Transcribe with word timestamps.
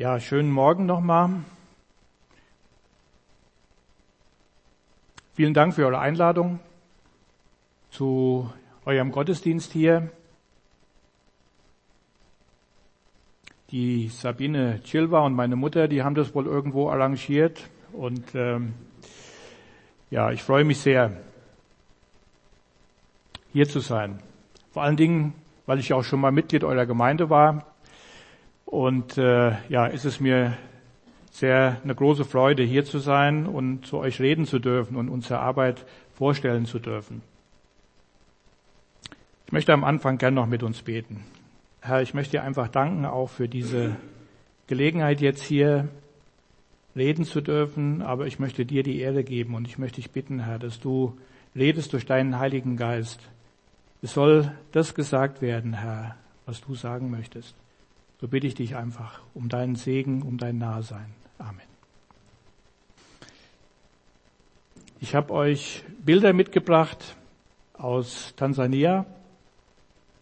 Ja, 0.00 0.18
schönen 0.18 0.50
Morgen 0.50 0.86
nochmal. 0.86 1.28
Vielen 5.34 5.52
Dank 5.52 5.74
für 5.74 5.84
eure 5.84 5.98
Einladung 5.98 6.58
zu 7.90 8.50
eurem 8.86 9.12
Gottesdienst 9.12 9.72
hier. 9.72 10.08
Die 13.72 14.08
Sabine 14.08 14.80
Chilwa 14.84 15.20
und 15.26 15.34
meine 15.34 15.56
Mutter, 15.56 15.86
die 15.86 16.02
haben 16.02 16.14
das 16.14 16.34
wohl 16.34 16.46
irgendwo 16.46 16.88
arrangiert 16.88 17.68
und 17.92 18.34
ähm, 18.34 18.72
ja, 20.10 20.30
ich 20.30 20.42
freue 20.42 20.64
mich 20.64 20.78
sehr, 20.78 21.12
hier 23.52 23.68
zu 23.68 23.80
sein. 23.80 24.18
Vor 24.72 24.82
allen 24.82 24.96
Dingen, 24.96 25.34
weil 25.66 25.78
ich 25.78 25.92
auch 25.92 26.04
schon 26.04 26.20
mal 26.20 26.32
Mitglied 26.32 26.64
eurer 26.64 26.86
Gemeinde 26.86 27.28
war 27.28 27.69
und 28.70 29.18
äh, 29.18 29.56
ja, 29.68 29.86
ist 29.86 30.04
es 30.04 30.20
mir 30.20 30.56
sehr 31.32 31.80
eine 31.82 31.94
große 31.94 32.24
Freude, 32.24 32.62
hier 32.62 32.84
zu 32.84 33.00
sein 33.00 33.46
und 33.46 33.84
zu 33.84 33.98
euch 33.98 34.20
reden 34.20 34.46
zu 34.46 34.60
dürfen 34.60 34.96
und 34.96 35.08
unsere 35.08 35.40
Arbeit 35.40 35.84
vorstellen 36.14 36.66
zu 36.66 36.78
dürfen. 36.78 37.22
Ich 39.46 39.52
möchte 39.52 39.72
am 39.72 39.82
Anfang 39.82 40.18
gern 40.18 40.34
noch 40.34 40.46
mit 40.46 40.62
uns 40.62 40.82
beten. 40.82 41.24
Herr, 41.80 42.02
ich 42.02 42.14
möchte 42.14 42.32
dir 42.32 42.44
einfach 42.44 42.68
danken 42.68 43.06
auch 43.06 43.28
für 43.28 43.48
diese 43.48 43.96
Gelegenheit 44.68 45.20
jetzt 45.20 45.42
hier 45.42 45.88
reden 46.94 47.24
zu 47.24 47.40
dürfen, 47.40 48.02
aber 48.02 48.28
ich 48.28 48.38
möchte 48.38 48.64
dir 48.64 48.84
die 48.84 49.00
Ehre 49.00 49.24
geben 49.24 49.56
und 49.56 49.66
ich 49.66 49.78
möchte 49.78 49.96
dich 49.96 50.12
bitten, 50.12 50.44
Herr, 50.44 50.60
dass 50.60 50.78
du 50.78 51.18
redest 51.56 51.92
durch 51.92 52.06
deinen 52.06 52.38
Heiligen 52.38 52.76
Geist. 52.76 53.20
Es 54.00 54.14
soll 54.14 54.52
das 54.70 54.94
gesagt 54.94 55.42
werden, 55.42 55.72
Herr, 55.72 56.14
was 56.46 56.60
du 56.60 56.76
sagen 56.76 57.10
möchtest. 57.10 57.56
So 58.20 58.28
bitte 58.28 58.46
ich 58.46 58.54
dich 58.54 58.76
einfach 58.76 59.20
um 59.32 59.48
deinen 59.48 59.76
Segen, 59.76 60.20
um 60.20 60.36
dein 60.36 60.58
Nahsein. 60.58 61.06
Amen. 61.38 61.62
Ich 65.00 65.14
habe 65.14 65.32
euch 65.32 65.82
Bilder 66.04 66.34
mitgebracht 66.34 67.16
aus 67.78 68.34
Tansania, 68.36 69.06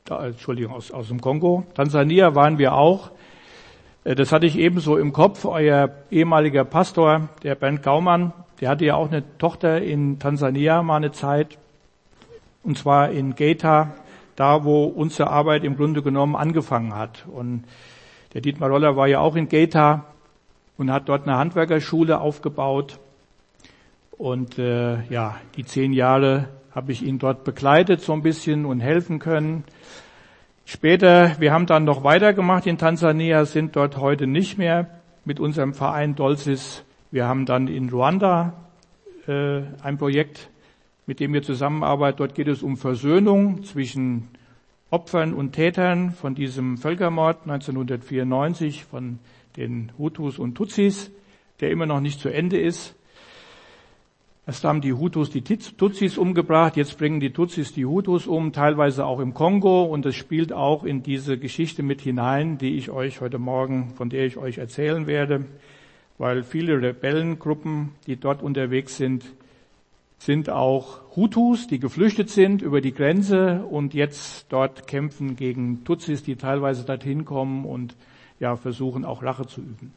Entschuldigung, 0.09 0.72
aus, 0.72 0.92
aus 0.92 1.09
dem 1.09 1.20
Kongo. 1.20 1.67
Tansania 1.75 2.37
waren 2.37 2.59
wir 2.59 2.75
auch. 2.75 3.11
Äh, 4.05 4.15
das 4.15 4.31
hatte 4.31 4.47
ich 4.47 4.56
ebenso 4.56 4.97
im 4.97 5.12
Kopf. 5.12 5.44
Euer 5.44 5.91
ehemaliger 6.12 6.65
Pastor, 6.65 7.28
der 7.42 7.56
Bernd 7.56 7.83
Gaumann, 7.83 8.33
der 8.61 8.69
hatte 8.69 8.84
ja 8.84 8.94
auch 8.94 9.09
eine 9.09 9.25
Tochter 9.39 9.83
in 9.83 10.20
Tansania 10.20 10.84
mal 10.84 10.98
eine 10.98 11.11
Zeit. 11.11 11.59
Und 12.62 12.78
zwar 12.78 13.11
in 13.11 13.34
Geita, 13.34 13.92
da 14.37 14.62
wo 14.62 14.84
unsere 14.84 15.31
Arbeit 15.31 15.65
im 15.65 15.77
Grunde 15.77 16.00
genommen 16.00 16.37
angefangen 16.37 16.94
hat. 16.94 17.27
Und 17.27 17.65
der 18.34 18.41
Dietmar 18.41 18.69
Roller 18.69 18.97
war 18.97 19.07
ja 19.07 19.21
auch 19.21 19.37
in 19.37 19.48
Geta 19.48 20.05
und 20.77 20.93
hat 20.93 21.09
dort 21.09 21.27
eine 21.27 21.39
Handwerkerschule 21.39 22.21
aufgebaut. 22.21 22.98
Und 24.12 24.59
äh, 24.59 25.03
ja, 25.09 25.37
die 25.57 25.65
zehn 25.65 25.93
Jahre 25.93 26.49
habe 26.75 26.93
ich 26.93 27.03
ihn 27.03 27.19
dort 27.19 27.45
begleitet 27.45 28.01
so 28.01 28.12
ein 28.12 28.23
bisschen 28.23 28.65
und 28.65 28.81
helfen 28.81 29.19
können. 29.19 29.65
Später, 30.65 31.41
wir 31.41 31.53
haben 31.53 31.67
dann 31.67 31.84
noch 31.84 32.05
weitergemacht 32.05 32.67
in 32.67 32.77
Tansania, 32.77 33.47
sind 33.47 33.75
dort 33.75 33.97
heute 33.97 34.27
nicht 34.27 34.59
mehr 34.59 35.01
mit 35.25 35.41
unserem 35.41 35.73
Verein 35.73 36.15
Dolsis. 36.15 36.84
Wir 37.11 37.27
haben 37.27 37.47
dann 37.47 37.69
in 37.69 37.89
Ruanda 37.89 38.53
äh, 39.27 39.62
ein 39.83 39.97
Projekt, 39.97 40.51
mit 41.06 41.21
dem 41.21 41.33
wir 41.33 41.43
zusammenarbeiten. 41.43 42.19
Dort 42.19 42.34
geht 42.34 42.49
es 42.49 42.62
um 42.62 42.77
Versöhnung 42.77 43.65
zwischen 43.65 44.29
Opfern 44.91 45.34
und 45.34 45.53
Tätern 45.53 46.12
von 46.12 46.34
diesem 46.34 46.78
Völkermord 46.78 47.42
1994 47.42 48.86
von 48.86 49.19
den 49.58 49.92
Hutus 49.98 50.39
und 50.39 50.55
Tutsis, 50.55 51.11
der 51.61 51.70
immer 51.70 51.84
noch 51.84 52.00
nicht 52.00 52.20
zu 52.20 52.31
Ende 52.31 52.58
ist. 52.58 52.94
Erst 54.47 54.64
haben 54.64 54.81
die 54.81 54.94
Hutus 54.94 55.28
die 55.28 55.43
Tutsis 55.43 56.16
umgebracht, 56.16 56.78
jetzt 56.78 56.97
bringen 56.97 57.21
die 57.21 57.34
Tutsis 57.34 57.75
die 57.75 57.84
Hutus 57.84 58.26
um, 58.26 58.54
teilweise 58.54 59.04
auch 59.04 59.21
im 59.21 59.34
Kongo 59.34 59.82
und 59.82 60.06
das 60.06 60.15
spielt 60.15 60.54
auch 60.54 60.84
in 60.84 61.03
diese 61.03 61.37
Geschichte 61.37 61.82
mit 61.82 62.00
hinein, 62.00 62.56
die 62.56 62.78
ich 62.78 62.88
euch 62.88 63.20
heute 63.20 63.38
Morgen, 63.38 63.91
von 63.94 64.09
der 64.09 64.25
ich 64.25 64.38
euch 64.38 64.56
erzählen 64.56 65.06
werde, 65.06 65.44
weil 66.16 66.44
viele 66.44 66.81
Rebellengruppen, 66.81 67.91
die 68.06 68.16
dort 68.16 68.43
unterwegs 68.43 68.97
sind, 68.97 69.22
sind 70.19 70.51
auch 70.51 71.01
Hutus, 71.17 71.69
die 71.69 71.79
geflüchtet 71.79 72.31
sind 72.31 72.61
über 72.61 72.81
die 72.81 72.93
Grenze 72.93 73.65
und 73.71 73.95
jetzt 73.95 74.47
dort 74.51 74.87
kämpfen 74.87 75.37
gegen 75.37 75.84
Tutsis, 75.84 76.23
die 76.23 76.37
teilweise 76.37 76.84
dorthin 76.84 77.25
kommen 77.25 77.65
und 77.65 77.97
ja 78.41 78.56
versuchen 78.56 79.05
auch 79.05 79.23
Rache 79.23 79.47
zu 79.47 79.61
üben. 79.61 79.95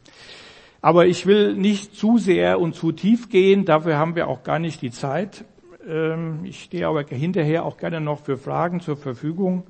Aber 0.82 1.06
ich 1.06 1.26
will 1.26 1.56
nicht 1.56 1.96
zu 1.96 2.18
sehr 2.18 2.60
und 2.60 2.76
zu 2.76 2.92
tief 2.92 3.30
gehen, 3.30 3.66
dafür 3.66 3.98
haben 3.98 4.16
wir 4.16 4.28
auch 4.28 4.44
gar 4.44 4.60
nicht 4.60 4.82
die 4.82 4.92
Zeit. 4.92 5.46
Ähm, 5.88 6.40
ich 6.44 6.64
stehe 6.64 6.88
aber 6.88 7.04
hinterher 7.04 7.66
auch 7.66 7.78
gerne 7.78 8.02
noch 8.02 8.20
für 8.20 8.38
Fragen 8.38 8.80
zur 8.80 8.98
Verfügung. 8.98 9.64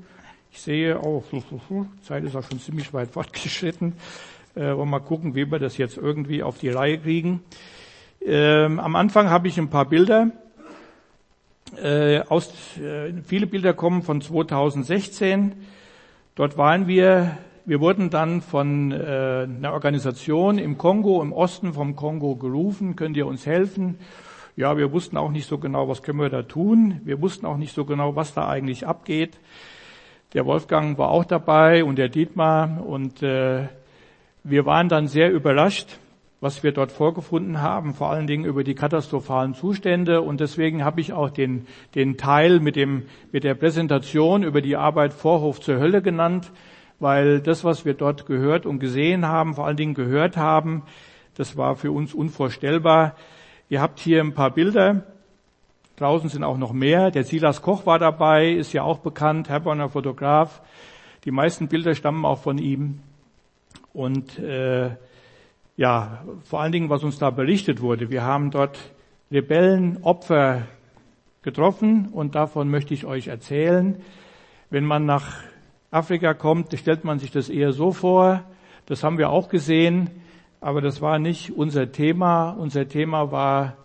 Ich 0.51 0.61
sehe, 0.61 0.99
oh, 1.01 1.23
Zeit 2.01 2.23
ist 2.23 2.35
auch 2.35 2.43
schon 2.43 2.59
ziemlich 2.59 2.93
weit 2.93 3.11
fortgeschritten. 3.11 3.93
Äh, 4.55 4.75
wollen 4.75 4.89
mal 4.89 4.99
gucken, 4.99 5.33
wie 5.33 5.49
wir 5.49 5.59
das 5.59 5.77
jetzt 5.77 5.97
irgendwie 5.97 6.43
auf 6.43 6.59
die 6.59 6.69
Reihe 6.69 6.97
kriegen. 6.99 7.41
Ähm, 8.23 8.79
am 8.79 8.95
Anfang 8.95 9.29
habe 9.29 9.47
ich 9.47 9.57
ein 9.57 9.69
paar 9.69 9.85
Bilder. 9.85 10.29
Äh, 11.81 12.19
aus, 12.19 12.77
äh, 12.77 13.13
viele 13.23 13.47
Bilder 13.47 13.73
kommen 13.73 14.03
von 14.03 14.21
2016. 14.21 15.53
Dort 16.35 16.57
waren 16.57 16.87
wir, 16.87 17.37
wir 17.65 17.79
wurden 17.79 18.09
dann 18.11 18.41
von 18.41 18.91
äh, 18.91 19.47
einer 19.47 19.73
Organisation 19.73 20.59
im 20.59 20.77
Kongo, 20.77 21.21
im 21.21 21.33
Osten 21.33 21.73
vom 21.73 21.95
Kongo 21.95 22.35
gerufen, 22.35 22.95
könnt 22.95 23.17
ihr 23.17 23.25
uns 23.25 23.45
helfen? 23.45 23.97
Ja, 24.55 24.77
wir 24.77 24.91
wussten 24.91 25.17
auch 25.17 25.31
nicht 25.31 25.47
so 25.47 25.57
genau, 25.57 25.87
was 25.87 26.03
können 26.03 26.19
wir 26.19 26.29
da 26.29 26.43
tun. 26.43 27.01
Wir 27.03 27.21
wussten 27.21 27.45
auch 27.45 27.57
nicht 27.57 27.73
so 27.73 27.85
genau, 27.85 28.15
was 28.15 28.33
da 28.33 28.47
eigentlich 28.47 28.85
abgeht. 28.85 29.39
Der 30.33 30.45
Wolfgang 30.45 30.97
war 30.97 31.09
auch 31.09 31.25
dabei 31.25 31.83
und 31.83 31.95
der 31.95 32.09
Dietmar 32.09 32.85
und 32.85 33.23
äh, 33.23 33.67
wir 34.43 34.65
waren 34.65 34.89
dann 34.89 35.07
sehr 35.07 35.31
überrascht, 35.31 35.97
was 36.41 36.63
wir 36.63 36.71
dort 36.71 36.91
vorgefunden 36.91 37.61
haben, 37.61 37.93
vor 37.93 38.09
allen 38.09 38.25
Dingen 38.25 38.45
über 38.45 38.63
die 38.63 38.73
katastrophalen 38.73 39.53
Zustände. 39.53 40.21
Und 40.21 40.39
deswegen 40.39 40.83
habe 40.83 40.99
ich 40.99 41.13
auch 41.13 41.29
den, 41.29 41.67
den 41.93 42.17
Teil 42.17 42.59
mit, 42.59 42.75
dem, 42.75 43.03
mit 43.31 43.43
der 43.43 43.53
Präsentation 43.53 44.41
über 44.41 44.59
die 44.61 44.75
Arbeit 44.75 45.13
Vorhof 45.13 45.61
zur 45.61 45.77
Hölle 45.77 46.01
genannt, 46.01 46.51
weil 46.99 47.41
das, 47.41 47.63
was 47.63 47.85
wir 47.85 47.93
dort 47.93 48.25
gehört 48.25 48.65
und 48.65 48.79
gesehen 48.79 49.27
haben, 49.27 49.53
vor 49.53 49.67
allen 49.67 49.77
Dingen 49.77 49.93
gehört 49.93 50.35
haben, 50.35 50.81
das 51.35 51.57
war 51.57 51.75
für 51.75 51.91
uns 51.91 52.13
unvorstellbar. 52.13 53.15
Ihr 53.69 53.79
habt 53.79 53.99
hier 53.99 54.19
ein 54.19 54.33
paar 54.33 54.51
Bilder. 54.51 55.03
Draußen 55.95 56.29
sind 56.29 56.43
auch 56.43 56.57
noch 56.57 56.73
mehr. 56.73 57.11
Der 57.11 57.23
Silas 57.23 57.61
Koch 57.61 57.85
war 57.85 57.99
dabei, 57.99 58.49
ist 58.49 58.73
ja 58.73 58.81
auch 58.81 58.97
bekannt, 58.97 59.47
Herborner 59.47 59.89
Fotograf. 59.89 60.61
Die 61.23 61.31
meisten 61.31 61.67
Bilder 61.67 61.93
stammen 61.93 62.25
auch 62.25 62.39
von 62.39 62.57
ihm. 62.57 62.99
Und 63.93 64.39
äh, 64.39 64.89
ja, 65.81 66.23
vor 66.43 66.61
allen 66.61 66.71
Dingen, 66.71 66.91
was 66.91 67.03
uns 67.03 67.17
da 67.17 67.31
berichtet 67.31 67.81
wurde. 67.81 68.11
Wir 68.11 68.21
haben 68.21 68.51
dort 68.51 68.77
Rebellenopfer 69.31 70.67
getroffen 71.41 72.09
und 72.11 72.35
davon 72.35 72.69
möchte 72.69 72.93
ich 72.93 73.07
euch 73.07 73.29
erzählen. 73.29 73.99
Wenn 74.69 74.85
man 74.85 75.07
nach 75.07 75.39
Afrika 75.89 76.35
kommt, 76.35 76.71
stellt 76.77 77.03
man 77.03 77.17
sich 77.17 77.31
das 77.31 77.49
eher 77.49 77.71
so 77.71 77.93
vor. 77.93 78.43
Das 78.85 79.03
haben 79.03 79.17
wir 79.17 79.31
auch 79.31 79.49
gesehen, 79.49 80.11
aber 80.59 80.81
das 80.81 81.01
war 81.01 81.17
nicht 81.17 81.57
unser 81.57 81.91
Thema. 81.91 82.51
Unser 82.51 82.87
Thema 82.87 83.31
war 83.31 83.75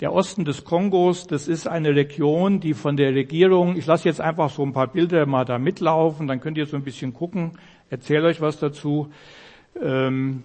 der 0.00 0.12
Osten 0.12 0.44
des 0.44 0.64
Kongos. 0.64 1.28
Das 1.28 1.46
ist 1.46 1.68
eine 1.68 1.94
Region, 1.94 2.58
die 2.58 2.74
von 2.74 2.96
der 2.96 3.14
Regierung, 3.14 3.76
ich 3.76 3.86
lasse 3.86 4.08
jetzt 4.08 4.20
einfach 4.20 4.50
so 4.50 4.64
ein 4.64 4.72
paar 4.72 4.88
Bilder 4.88 5.24
mal 5.24 5.44
da 5.44 5.60
mitlaufen, 5.60 6.26
dann 6.26 6.40
könnt 6.40 6.58
ihr 6.58 6.66
so 6.66 6.76
ein 6.76 6.82
bisschen 6.82 7.14
gucken, 7.14 7.52
erzähle 7.90 8.26
euch 8.26 8.40
was 8.40 8.58
dazu. 8.58 9.12
Ähm, 9.80 10.42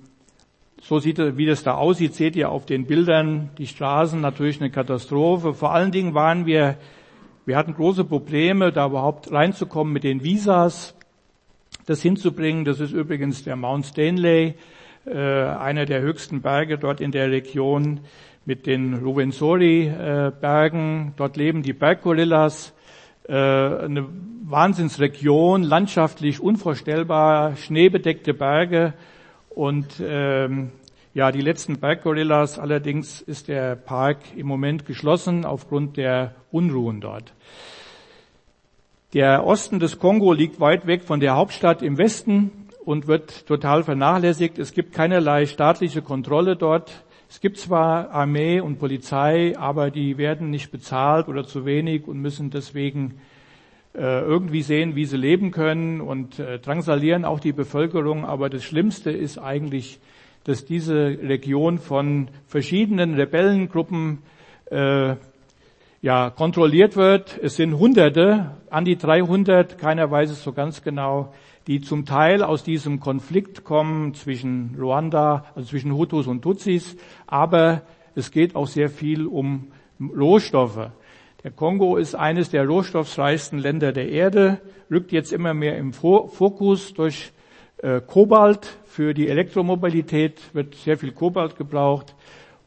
so 0.81 0.99
sieht, 0.99 1.37
wie 1.37 1.45
das 1.45 1.63
da 1.63 1.75
aussieht, 1.75 2.15
seht 2.15 2.35
ihr 2.35 2.49
auf 2.49 2.65
den 2.65 2.85
Bildern. 2.85 3.49
Die 3.57 3.67
Straßen 3.67 4.19
natürlich 4.21 4.59
eine 4.59 4.69
Katastrophe. 4.69 5.53
Vor 5.53 5.73
allen 5.73 5.91
Dingen 5.91 6.13
waren 6.13 6.45
wir, 6.45 6.77
wir 7.45 7.57
hatten 7.57 7.73
große 7.73 8.05
Probleme, 8.05 8.71
da 8.71 8.87
überhaupt 8.87 9.31
reinzukommen 9.31 9.93
mit 9.93 10.03
den 10.03 10.23
Visas, 10.23 10.95
das 11.85 12.01
hinzubringen. 12.01 12.65
Das 12.65 12.79
ist 12.79 12.91
übrigens 12.91 13.43
der 13.43 13.55
Mount 13.55 13.85
Stanley, 13.85 14.55
äh, 15.05 15.17
einer 15.17 15.85
der 15.85 16.01
höchsten 16.01 16.41
Berge 16.41 16.77
dort 16.77 17.01
in 17.01 17.11
der 17.11 17.29
Region 17.29 17.99
mit 18.45 18.65
den 18.65 18.95
Ruvenzori-Bergen. 18.95 21.13
Dort 21.17 21.37
leben 21.37 21.61
die 21.61 21.73
Berggorillas. 21.73 22.73
Äh, 23.27 23.33
eine 23.33 24.07
Wahnsinnsregion, 24.43 25.61
landschaftlich 25.61 26.39
unvorstellbar, 26.39 27.55
schneebedeckte 27.57 28.33
Berge 28.33 28.93
und 29.59 30.01
ähm, 30.01 30.71
ja, 31.13 31.33
die 31.33 31.41
letzten 31.41 31.81
Berggorillas, 31.81 32.57
allerdings 32.59 33.19
ist 33.19 33.49
der 33.49 33.75
Park 33.75 34.19
im 34.37 34.47
Moment 34.47 34.85
geschlossen 34.85 35.43
aufgrund 35.43 35.97
der 35.97 36.33
Unruhen 36.49 37.01
dort. 37.01 37.33
Der 39.13 39.45
Osten 39.45 39.81
des 39.81 39.99
Kongo 39.99 40.31
liegt 40.31 40.61
weit 40.61 40.87
weg 40.87 41.03
von 41.03 41.19
der 41.19 41.35
Hauptstadt 41.35 41.81
im 41.81 41.97
Westen 41.97 42.69
und 42.85 43.07
wird 43.07 43.47
total 43.47 43.83
vernachlässigt. 43.83 44.57
Es 44.59 44.71
gibt 44.71 44.93
keinerlei 44.93 45.45
staatliche 45.45 46.01
Kontrolle 46.01 46.55
dort. 46.55 47.03
Es 47.27 47.41
gibt 47.41 47.57
zwar 47.57 48.11
Armee 48.11 48.61
und 48.61 48.79
Polizei, 48.79 49.57
aber 49.57 49.91
die 49.91 50.17
werden 50.17 50.51
nicht 50.51 50.71
bezahlt 50.71 51.27
oder 51.27 51.43
zu 51.43 51.65
wenig 51.65 52.07
und 52.07 52.21
müssen 52.21 52.49
deswegen 52.49 53.19
irgendwie 53.99 54.61
sehen, 54.61 54.95
wie 54.95 55.05
sie 55.05 55.17
leben 55.17 55.51
können 55.51 55.99
und 55.99 56.39
äh, 56.39 56.59
drangsalieren 56.59 57.25
auch 57.25 57.39
die 57.39 57.53
Bevölkerung. 57.53 58.25
Aber 58.25 58.49
das 58.49 58.63
Schlimmste 58.63 59.11
ist 59.11 59.37
eigentlich, 59.37 59.99
dass 60.43 60.65
diese 60.65 61.17
Region 61.21 61.79
von 61.79 62.29
verschiedenen 62.47 63.15
Rebellengruppen 63.15 64.19
äh, 64.71 65.15
ja, 66.01 66.29
kontrolliert 66.29 66.95
wird. 66.95 67.37
Es 67.41 67.55
sind 67.55 67.77
Hunderte, 67.77 68.51
an 68.69 68.85
die 68.85 68.97
300, 68.97 69.77
keiner 69.77 70.09
weiß 70.09 70.29
es 70.29 70.43
so 70.43 70.53
ganz 70.53 70.81
genau, 70.81 71.33
die 71.67 71.81
zum 71.81 72.05
Teil 72.05 72.41
aus 72.41 72.63
diesem 72.63 72.99
Konflikt 72.99 73.63
kommen 73.63 74.13
zwischen 74.13 74.75
Ruanda, 74.79 75.45
also 75.55 75.69
zwischen 75.69 75.93
Hutus 75.93 76.27
und 76.27 76.41
Tutsis, 76.41 76.95
aber 77.27 77.81
es 78.15 78.31
geht 78.31 78.55
auch 78.55 78.67
sehr 78.67 78.89
viel 78.89 79.27
um 79.27 79.71
Rohstoffe. 79.99 80.89
Der 81.43 81.51
Kongo 81.51 81.95
ist 81.95 82.15
eines 82.15 82.49
der 82.49 82.67
rohstoffreichsten 82.67 83.59
Länder 83.59 83.93
der 83.93 84.09
Erde, 84.09 84.59
rückt 84.91 85.13
jetzt 85.13 85.31
immer 85.31 85.53
mehr 85.53 85.77
im 85.77 85.93
Fokus 85.93 86.93
durch 86.93 87.31
äh, 87.77 88.01
Kobalt. 88.01 88.77
Für 88.83 89.13
die 89.13 89.29
Elektromobilität 89.29 90.53
wird 90.53 90.75
sehr 90.75 90.97
viel 90.97 91.13
Kobalt 91.13 91.55
gebraucht 91.55 92.13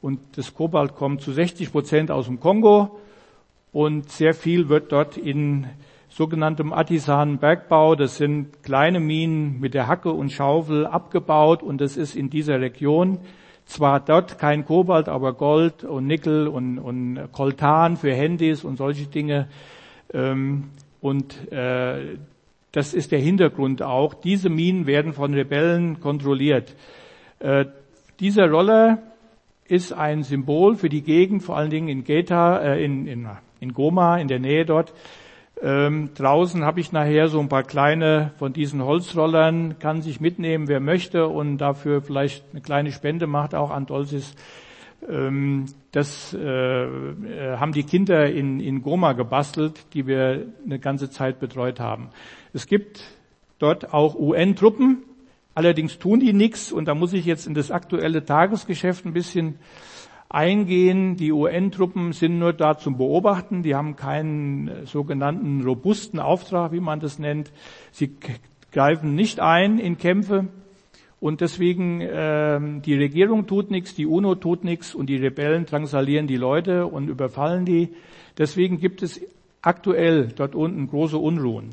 und 0.01 0.21
das 0.37 0.55
Kobalt 0.55 0.95
kommt 0.95 1.21
zu 1.21 1.33
60 1.33 1.71
Prozent 1.71 2.11
aus 2.11 2.25
dem 2.25 2.41
Kongo 2.41 2.99
und 3.73 4.11
sehr 4.11 4.33
viel 4.33 4.71
wird 4.71 4.91
dort 4.91 5.19
in 5.19 5.67
sogenanntem 6.09 6.73
artisanen 6.73 7.37
Bergbau, 7.37 7.95
das 7.95 8.17
sind 8.17 8.63
kleine 8.63 9.01
Minen 9.01 9.61
mit 9.61 9.75
der 9.75 9.87
Hacke 9.87 10.13
und 10.13 10.33
Schaufel 10.33 10.87
abgebaut 10.87 11.63
und 11.63 11.83
das 11.83 11.99
ist 11.99 12.17
in 12.17 12.31
dieser 12.31 12.59
Region 12.63 13.19
zwar 13.67 14.01
dort 14.01 14.39
kein 14.39 14.65
Kobalt, 14.65 15.09
aber 15.09 15.33
Gold 15.35 15.85
und 15.85 16.07
Nickel 16.07 16.49
und, 16.49 16.79
und 16.79 17.29
Koltan 17.33 17.97
für 17.97 18.13
Handys 18.13 18.65
und 18.65 18.77
solche 18.77 19.07
Dinge. 19.07 19.49
Ähm, 20.13 20.71
und 21.01 21.51
äh, 21.53 22.17
das 22.73 22.95
ist 22.95 23.13
der 23.13 23.21
Hintergrund 23.21 23.83
auch. 23.83 24.15
Diese 24.15 24.49
Minen 24.49 24.87
werden 24.87 25.13
von 25.13 25.35
Rebellen 25.35 26.01
kontrolliert. 26.01 26.75
Äh, 27.39 27.67
dieser 28.21 28.49
Roller 28.49 28.99
ist 29.67 29.93
ein 29.93 30.23
Symbol 30.23 30.77
für 30.77 30.89
die 30.89 31.03
Gegend, 31.03 31.43
vor 31.43 31.57
allen 31.57 31.71
Dingen 31.71 31.89
in 31.89 32.05
Geta, 32.05 32.59
äh, 32.59 32.85
in, 32.85 33.07
in, 33.07 33.29
in 33.61 33.73
Goma, 33.73 34.19
in 34.19 34.29
der 34.29 34.39
Nähe 34.39 34.65
dort. 34.65 34.93
Ähm, 35.61 36.11
draußen 36.15 36.65
habe 36.65 36.81
ich 36.81 36.93
nachher 36.93 37.29
so 37.29 37.39
ein 37.39 37.49
paar 37.49 37.63
kleine 37.63 38.33
von 38.39 38.53
diesen 38.53 38.83
Holzrollern, 38.83 39.79
kann 39.79 40.03
sich 40.03 40.21
mitnehmen, 40.21 40.67
wer 40.67 40.81
möchte 40.81 41.29
und 41.29 41.59
dafür 41.59 42.03
vielleicht 42.03 42.45
eine 42.53 42.61
kleine 42.63 42.91
Spende 42.91 43.27
macht, 43.27 43.55
auch 43.55 43.71
an 43.71 43.87
Dolsis. 43.87 44.35
Ähm, 45.09 45.67
das 45.93 46.35
äh, 46.35 46.39
äh, 46.39 47.57
haben 47.59 47.73
die 47.73 47.85
Kinder 47.85 48.31
in, 48.31 48.61
in 48.61 48.83
Goma 48.83 49.13
gebastelt, 49.13 49.87
die 49.95 50.07
wir 50.07 50.47
eine 50.65 50.79
ganze 50.79 51.11
Zeit 51.11 51.39
betreut 51.39 51.81
haben. 51.81 52.09
Es 52.53 52.67
gibt 52.67 53.05
dort 53.59 53.93
auch 53.93 54.15
UN-Truppen, 54.15 55.03
allerdings 55.55 55.99
tun 55.99 56.21
die 56.21 56.33
nichts 56.33 56.73
und 56.73 56.87
da 56.87 56.95
muss 56.95 57.13
ich 57.13 57.25
jetzt 57.25 57.47
in 57.47 57.55
das 57.55 57.71
aktuelle 57.71 58.25
Tagesgeschäft 58.25 59.05
ein 59.05 59.13
bisschen 59.13 59.59
eingehen. 60.33 61.17
Die 61.17 61.31
UN-Truppen 61.31 62.13
sind 62.13 62.39
nur 62.39 62.53
da 62.53 62.79
zum 62.79 62.97
Beobachten. 62.97 63.63
Die 63.63 63.75
haben 63.75 63.97
keinen 63.97 64.69
äh, 64.69 64.87
sogenannten 64.87 65.63
robusten 65.63 66.19
Auftrag, 66.19 66.73
wie 66.73 66.81
man 66.81 67.01
das 67.01 67.19
nennt. 67.19 67.53
Sie 67.91 68.17
greifen 68.73 69.15
nicht 69.15 69.41
ein 69.41 69.79
in 69.79 69.99
Kämpfe. 69.99 70.49
Und 71.21 71.41
deswegen, 71.41 72.01
äh, 72.01 72.59
die 72.81 72.97
Regierung 72.97 73.47
tut 73.47 73.71
nichts, 73.71 73.95
die 73.95 74.07
UNO 74.07 74.35
tut 74.35 74.65
nichts 74.65 74.95
und 74.95 75.07
die 75.07 75.17
Rebellen 75.17 75.67
drangsalieren 75.67 76.27
die 76.27 76.37
Leute 76.37 76.87
und 76.87 77.09
überfallen 77.09 77.65
die. 77.65 77.91
Deswegen 78.39 78.81
gibt 78.81 79.03
es 79.03 79.21
aktuell 79.61 80.29
dort 80.35 80.57
unten 80.57 80.89
große 80.89 81.19
Unruhen. 81.19 81.71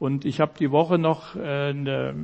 Und 0.00 0.24
ich 0.24 0.40
habe 0.40 0.52
die 0.58 0.72
Woche 0.72 0.98
noch 0.98 1.36
äh, 1.36 1.40
eine 1.40 2.14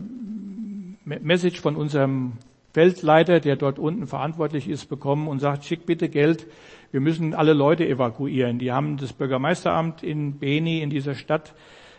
Message 1.04 1.60
von 1.60 1.76
unserem 1.76 2.32
Feldleiter, 2.74 3.38
der 3.38 3.56
dort 3.56 3.78
unten 3.78 4.08
verantwortlich 4.08 4.68
ist, 4.68 4.88
bekommen 4.88 5.28
und 5.28 5.38
sagt, 5.38 5.64
schick 5.64 5.86
bitte 5.86 6.08
Geld, 6.08 6.48
wir 6.90 6.98
müssen 7.00 7.32
alle 7.32 7.52
Leute 7.52 7.86
evakuieren. 7.86 8.58
Die 8.58 8.72
haben 8.72 8.96
das 8.96 9.12
Bürgermeisteramt 9.12 10.02
in 10.02 10.40
Beni, 10.40 10.82
in 10.82 10.90
dieser 10.90 11.14
Stadt, 11.14 11.54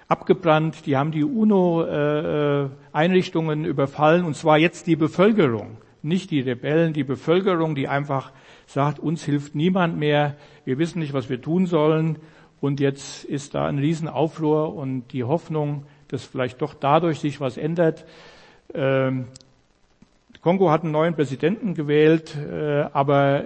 abgebrannt. 0.09 0.85
Die 0.85 0.97
haben 0.97 1.11
die 1.11 1.23
UNO-Einrichtungen 1.23 3.63
überfallen, 3.63 4.25
und 4.25 4.35
zwar 4.35 4.57
jetzt 4.57 4.87
die 4.87 4.97
Bevölkerung, 4.97 5.77
nicht 6.01 6.29
die 6.29 6.41
Rebellen, 6.41 6.91
die 6.91 7.05
Bevölkerung, 7.05 7.75
die 7.75 7.87
einfach 7.87 8.33
sagt, 8.65 8.99
uns 8.99 9.23
hilft 9.23 9.55
niemand 9.55 9.97
mehr, 9.97 10.35
wir 10.65 10.77
wissen 10.77 10.99
nicht, 10.99 11.13
was 11.13 11.29
wir 11.29 11.41
tun 11.41 11.67
sollen. 11.67 12.19
Und 12.59 12.81
jetzt 12.81 13.23
ist 13.23 13.55
da 13.55 13.65
ein 13.65 13.79
Riesenaufruhr 13.79 14.75
und 14.75 15.13
die 15.13 15.23
Hoffnung, 15.23 15.85
dass 16.09 16.25
vielleicht 16.25 16.61
doch 16.61 16.73
dadurch 16.73 17.21
sich 17.21 17.39
was 17.39 17.55
ändert. 17.55 18.03
Kongo 20.45 20.69
hat 20.69 20.83
einen 20.83 20.91
neuen 20.91 21.15
Präsidenten 21.15 21.73
gewählt, 21.73 22.37
äh, 22.37 22.81
aber 22.93 23.45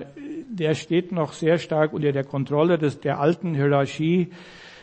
der 0.49 0.75
steht 0.75 1.13
noch 1.13 1.31
sehr 1.31 1.57
stark 1.57 1.93
unter 1.93 2.11
der 2.11 2.25
Kontrolle 2.25 2.77
des, 2.77 2.99
der 2.99 3.21
alten 3.21 3.55
Hierarchie, 3.55 4.31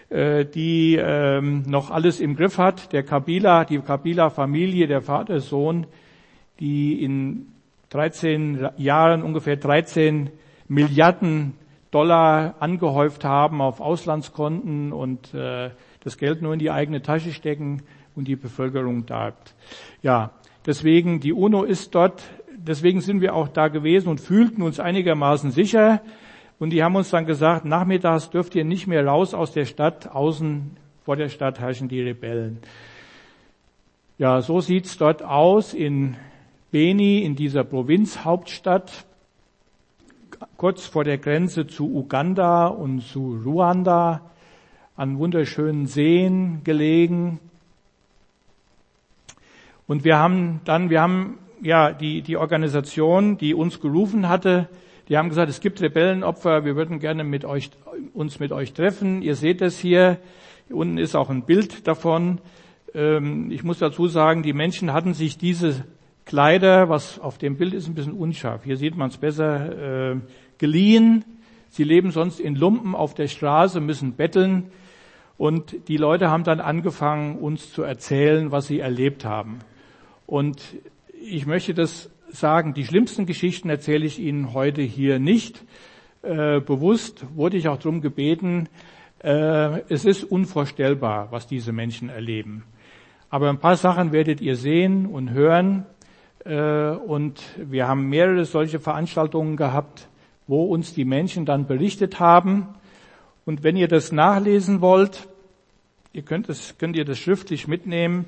äh, 0.08 0.46
die 0.46 0.96
ähm, 0.98 1.64
noch 1.66 1.90
alles 1.90 2.20
im 2.20 2.34
Griff 2.34 2.56
hat. 2.56 2.94
Der 2.94 3.02
Kabila, 3.02 3.66
die 3.66 3.80
Kabila-Familie, 3.80 4.86
der 4.86 5.02
Vater, 5.02 5.40
Sohn, 5.40 5.86
die 6.58 7.04
in 7.04 7.48
13 7.90 8.66
Jahren 8.78 9.22
ungefähr 9.22 9.56
13 9.56 10.30
Milliarden 10.68 11.52
Dollar 11.90 12.54
angehäuft 12.60 13.26
haben 13.26 13.60
auf 13.60 13.82
Auslandskonten 13.82 14.94
und 14.94 15.34
äh, 15.34 15.68
das 16.02 16.16
Geld 16.16 16.40
nur 16.40 16.54
in 16.54 16.60
die 16.60 16.70
eigene 16.70 17.02
Tasche 17.02 17.34
stecken 17.34 17.82
und 18.14 18.26
die 18.26 18.36
Bevölkerung 18.36 19.04
darbt. 19.04 19.54
Ja, 20.00 20.30
Deswegen, 20.66 21.20
die 21.20 21.32
UNO 21.32 21.62
ist 21.62 21.94
dort, 21.94 22.24
deswegen 22.56 23.00
sind 23.00 23.20
wir 23.20 23.34
auch 23.34 23.48
da 23.48 23.68
gewesen 23.68 24.08
und 24.08 24.20
fühlten 24.20 24.62
uns 24.62 24.80
einigermaßen 24.80 25.52
sicher. 25.52 26.02
Und 26.58 26.70
die 26.70 26.82
haben 26.82 26.96
uns 26.96 27.10
dann 27.10 27.24
gesagt, 27.24 27.64
nachmittags 27.64 28.30
dürft 28.30 28.54
ihr 28.56 28.64
nicht 28.64 28.86
mehr 28.86 29.06
raus 29.06 29.32
aus 29.32 29.52
der 29.52 29.64
Stadt, 29.64 30.14
außen 30.14 30.76
vor 31.04 31.16
der 31.16 31.28
Stadt 31.28 31.60
herrschen 31.60 31.88
die 31.88 32.00
Rebellen. 32.00 32.58
Ja, 34.18 34.40
so 34.40 34.60
sieht's 34.60 34.96
dort 34.96 35.22
aus 35.22 35.72
in 35.72 36.16
Beni, 36.72 37.20
in 37.20 37.36
dieser 37.36 37.62
Provinzhauptstadt, 37.62 39.04
kurz 40.56 40.86
vor 40.86 41.04
der 41.04 41.18
Grenze 41.18 41.66
zu 41.66 41.94
Uganda 41.94 42.66
und 42.66 43.02
zu 43.02 43.40
Ruanda, 43.44 44.22
an 44.96 45.18
wunderschönen 45.18 45.86
Seen 45.86 46.62
gelegen. 46.64 47.38
Und 49.86 50.04
wir 50.04 50.18
haben 50.18 50.60
dann, 50.64 50.90
wir 50.90 51.00
haben 51.00 51.38
ja 51.62 51.92
die, 51.92 52.22
die 52.22 52.36
Organisation, 52.36 53.38
die 53.38 53.54
uns 53.54 53.80
gerufen 53.80 54.28
hatte, 54.28 54.68
die 55.08 55.16
haben 55.16 55.28
gesagt, 55.28 55.48
es 55.48 55.60
gibt 55.60 55.80
Rebellenopfer, 55.80 56.64
wir 56.64 56.74
würden 56.74 56.98
gerne 56.98 57.22
mit 57.22 57.44
euch, 57.44 57.70
uns 58.12 58.40
mit 58.40 58.50
euch 58.50 58.72
treffen. 58.72 59.22
Ihr 59.22 59.36
seht 59.36 59.62
es 59.62 59.78
hier. 59.78 60.18
Unten 60.68 60.98
ist 60.98 61.14
auch 61.14 61.30
ein 61.30 61.44
Bild 61.44 61.86
davon. 61.86 62.40
Ähm, 62.92 63.52
ich 63.52 63.62
muss 63.62 63.78
dazu 63.78 64.08
sagen, 64.08 64.42
die 64.42 64.52
Menschen 64.52 64.92
hatten 64.92 65.14
sich 65.14 65.38
diese 65.38 65.84
Kleider, 66.24 66.88
was 66.88 67.20
auf 67.20 67.38
dem 67.38 67.56
Bild 67.56 67.72
ist, 67.72 67.86
ein 67.86 67.94
bisschen 67.94 68.14
unscharf. 68.14 68.64
Hier 68.64 68.76
sieht 68.76 68.96
man 68.96 69.10
es 69.10 69.16
besser, 69.16 70.14
äh, 70.14 70.16
geliehen. 70.58 71.24
Sie 71.68 71.84
leben 71.84 72.10
sonst 72.10 72.40
in 72.40 72.56
Lumpen 72.56 72.96
auf 72.96 73.14
der 73.14 73.28
Straße, 73.28 73.80
müssen 73.80 74.14
betteln. 74.14 74.72
Und 75.38 75.88
die 75.88 75.98
Leute 75.98 76.30
haben 76.30 76.42
dann 76.42 76.58
angefangen, 76.58 77.38
uns 77.38 77.72
zu 77.72 77.82
erzählen, 77.82 78.50
was 78.50 78.66
sie 78.66 78.80
erlebt 78.80 79.24
haben. 79.24 79.60
Und 80.26 80.60
ich 81.12 81.46
möchte 81.46 81.74
das 81.74 82.10
sagen, 82.28 82.74
die 82.74 82.84
schlimmsten 82.84 83.26
Geschichten 83.26 83.70
erzähle 83.70 84.06
ich 84.06 84.18
Ihnen 84.18 84.52
heute 84.52 84.82
hier 84.82 85.18
nicht. 85.18 85.64
Äh, 86.22 86.60
bewusst 86.60 87.24
wurde 87.34 87.56
ich 87.56 87.68
auch 87.68 87.78
darum 87.78 88.00
gebeten, 88.00 88.68
äh, 89.22 89.80
es 89.88 90.04
ist 90.04 90.24
unvorstellbar, 90.24 91.28
was 91.30 91.46
diese 91.46 91.72
Menschen 91.72 92.08
erleben. 92.08 92.64
Aber 93.30 93.48
ein 93.48 93.58
paar 93.58 93.76
Sachen 93.76 94.12
werdet 94.12 94.40
ihr 94.40 94.56
sehen 94.56 95.06
und 95.06 95.30
hören. 95.30 95.86
Äh, 96.44 96.90
und 96.90 97.42
wir 97.56 97.88
haben 97.88 98.08
mehrere 98.08 98.44
solche 98.44 98.78
Veranstaltungen 98.78 99.56
gehabt, 99.56 100.08
wo 100.46 100.64
uns 100.64 100.94
die 100.94 101.04
Menschen 101.04 101.44
dann 101.44 101.66
berichtet 101.66 102.20
haben. 102.20 102.68
Und 103.44 103.62
wenn 103.62 103.76
ihr 103.76 103.88
das 103.88 104.12
nachlesen 104.12 104.80
wollt, 104.80 105.28
ihr 106.12 106.22
könnt, 106.22 106.48
es, 106.48 106.78
könnt 106.78 106.96
ihr 106.96 107.04
das 107.04 107.18
schriftlich 107.18 107.66
mitnehmen. 107.68 108.26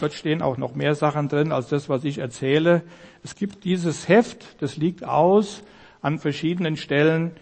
Dort 0.00 0.12
stehen 0.12 0.42
auch 0.42 0.56
noch 0.56 0.74
mehr 0.74 0.94
Sachen 0.94 1.28
drin 1.28 1.52
als 1.52 1.68
das, 1.68 1.88
was 1.88 2.04
ich 2.04 2.18
erzähle. 2.18 2.82
Es 3.24 3.34
gibt 3.34 3.64
dieses 3.64 4.08
Heft, 4.08 4.62
das 4.62 4.76
liegt 4.76 5.04
aus 5.04 5.62
an 6.02 6.18
verschiedenen 6.18 6.76
Stellen. 6.76 7.32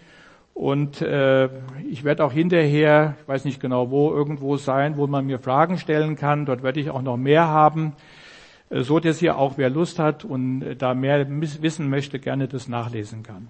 Und 0.53 1.01
äh, 1.01 1.49
ich 1.87 2.03
werde 2.03 2.25
auch 2.25 2.31
hinterher, 2.31 3.15
ich 3.21 3.27
weiß 3.27 3.45
nicht 3.45 3.59
genau 3.59 3.91
wo, 3.91 4.11
irgendwo 4.11 4.57
sein, 4.57 4.97
wo 4.97 5.05
man 5.05 5.27
mir 5.27 5.37
Fragen 5.37 5.77
stellen 5.77 6.15
kann. 6.15 6.45
Dort 6.45 6.63
werde 6.63 6.79
ich 6.79 6.89
auch 6.89 7.03
noch 7.03 7.17
mehr 7.17 7.47
haben. 7.47 7.93
äh, 8.69 8.81
so 8.81 8.99
dass 8.99 9.19
hier 9.19 9.37
auch 9.37 9.57
wer 9.57 9.69
Lust 9.69 9.99
hat 9.99 10.25
und 10.25 10.63
äh, 10.63 10.75
da 10.75 10.93
mehr 10.93 11.27
wissen 11.29 11.89
möchte, 11.89 12.19
gerne 12.19 12.47
das 12.47 12.67
nachlesen 12.67 13.23
kann. 13.23 13.49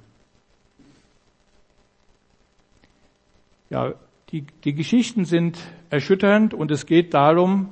Ja, 3.69 3.93
die, 4.31 4.45
die 4.63 4.73
Geschichten 4.73 5.25
sind 5.25 5.57
erschütternd 5.89 6.53
und 6.53 6.71
es 6.71 6.85
geht 6.85 7.13
darum, 7.13 7.69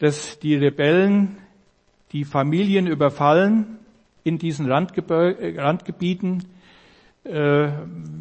dass 0.00 0.38
die 0.40 0.56
Rebellen 0.56 1.36
die 2.12 2.24
Familien 2.24 2.86
überfallen 2.86 3.78
in 4.24 4.38
diesen 4.38 4.66
Randgebieten. 4.70 6.44
Äh, 7.24 7.68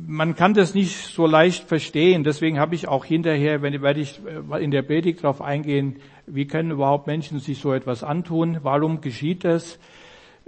man 0.05 0.35
kann 0.35 0.53
das 0.53 0.75
nicht 0.75 0.95
so 0.95 1.25
leicht 1.25 1.67
verstehen. 1.67 2.23
Deswegen 2.23 2.59
habe 2.59 2.75
ich 2.75 2.87
auch 2.87 3.05
hinterher, 3.05 3.61
wenn 3.61 3.81
werde 3.81 4.01
ich 4.01 4.19
äh, 4.51 4.63
in 4.63 4.71
der 4.71 4.81
Predigt 4.81 5.23
darauf 5.23 5.41
eingehen, 5.41 5.95
wie 6.27 6.45
können 6.45 6.71
überhaupt 6.71 7.07
Menschen 7.07 7.39
sich 7.39 7.59
so 7.59 7.73
etwas 7.73 8.03
antun? 8.03 8.59
Warum 8.61 9.01
geschieht 9.01 9.45
das? 9.45 9.79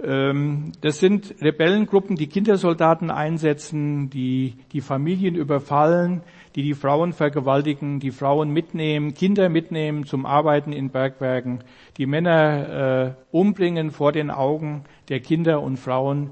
Ähm, 0.02 0.72
das 0.82 0.98
sind 0.98 1.34
Rebellengruppen, 1.40 2.16
die 2.16 2.26
Kindersoldaten 2.26 3.10
einsetzen, 3.10 4.10
die 4.10 4.54
die 4.72 4.80
Familien 4.80 5.34
überfallen, 5.34 6.22
die 6.54 6.62
die 6.62 6.74
Frauen 6.74 7.12
vergewaltigen, 7.12 8.00
die 8.00 8.10
Frauen 8.10 8.50
mitnehmen, 8.50 9.14
Kinder 9.14 9.48
mitnehmen 9.48 10.04
zum 10.04 10.26
Arbeiten 10.26 10.72
in 10.72 10.90
Bergwerken, 10.90 11.64
die 11.96 12.06
Männer 12.06 13.14
äh, 13.32 13.36
umbringen 13.36 13.90
vor 13.90 14.12
den 14.12 14.30
Augen 14.30 14.84
der 15.08 15.20
Kinder 15.20 15.62
und 15.62 15.78
Frauen, 15.78 16.30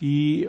die 0.00 0.48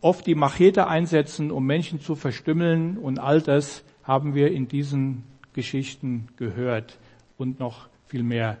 oft 0.00 0.26
die 0.26 0.34
Machete 0.34 0.86
einsetzen, 0.86 1.50
um 1.50 1.66
Menschen 1.66 2.00
zu 2.00 2.14
verstümmeln 2.14 2.98
und 2.98 3.18
all 3.18 3.40
das 3.40 3.84
haben 4.04 4.34
wir 4.34 4.52
in 4.52 4.68
diesen 4.68 5.24
Geschichten 5.52 6.28
gehört 6.36 6.98
und 7.38 7.58
noch 7.58 7.88
viel 8.06 8.22
mehr. 8.22 8.58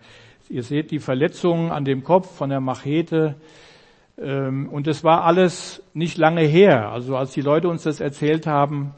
Ihr 0.48 0.62
seht 0.62 0.90
die 0.90 0.98
Verletzungen 0.98 1.70
an 1.70 1.84
dem 1.84 2.04
Kopf 2.04 2.36
von 2.36 2.50
der 2.50 2.60
Machete. 2.60 3.36
Ähm, 4.18 4.68
und 4.68 4.86
es 4.86 5.02
war 5.04 5.24
alles 5.24 5.82
nicht 5.92 6.18
lange 6.18 6.42
her. 6.42 6.90
Also 6.90 7.16
als 7.16 7.32
die 7.32 7.40
Leute 7.40 7.68
uns 7.68 7.82
das 7.82 8.00
erzählt 8.00 8.46
haben, 8.46 8.92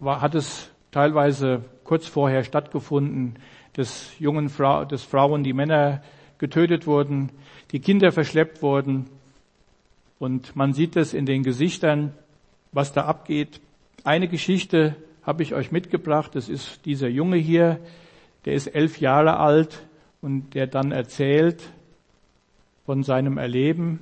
war, 0.00 0.20
hat 0.20 0.34
es 0.34 0.70
teilweise 0.90 1.64
kurz 1.84 2.06
vorher 2.06 2.42
stattgefunden, 2.42 3.36
dass 3.74 4.18
jungen 4.18 4.48
Frau, 4.48 4.84
dass 4.84 5.02
Frauen, 5.02 5.44
die 5.44 5.52
Männer 5.52 6.02
getötet 6.38 6.86
wurden, 6.86 7.30
die 7.70 7.80
Kinder 7.80 8.10
verschleppt 8.10 8.62
wurden. 8.62 9.06
Und 10.18 10.56
man 10.56 10.72
sieht 10.72 10.96
es 10.96 11.14
in 11.14 11.26
den 11.26 11.42
Gesichtern, 11.42 12.12
was 12.72 12.92
da 12.92 13.04
abgeht. 13.04 13.60
Eine 14.04 14.28
Geschichte 14.28 14.96
habe 15.22 15.42
ich 15.42 15.54
euch 15.54 15.70
mitgebracht. 15.70 16.34
Das 16.34 16.48
ist 16.48 16.84
dieser 16.84 17.08
Junge 17.08 17.36
hier, 17.36 17.78
der 18.44 18.54
ist 18.54 18.68
elf 18.68 19.00
Jahre 19.00 19.38
alt 19.38 19.86
und 20.22 20.54
der 20.54 20.66
dann 20.66 20.92
erzählt 20.92 21.70
von 22.86 23.02
seinem 23.02 23.38
Erleben. 23.38 24.00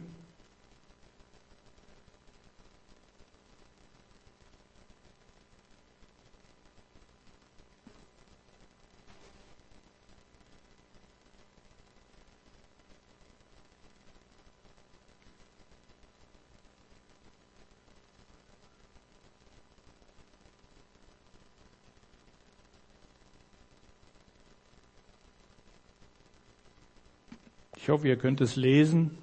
Ich 27.88 27.90
hoffe, 27.90 28.06
ihr 28.06 28.18
könnt 28.18 28.42
es 28.42 28.54
lesen. 28.54 29.16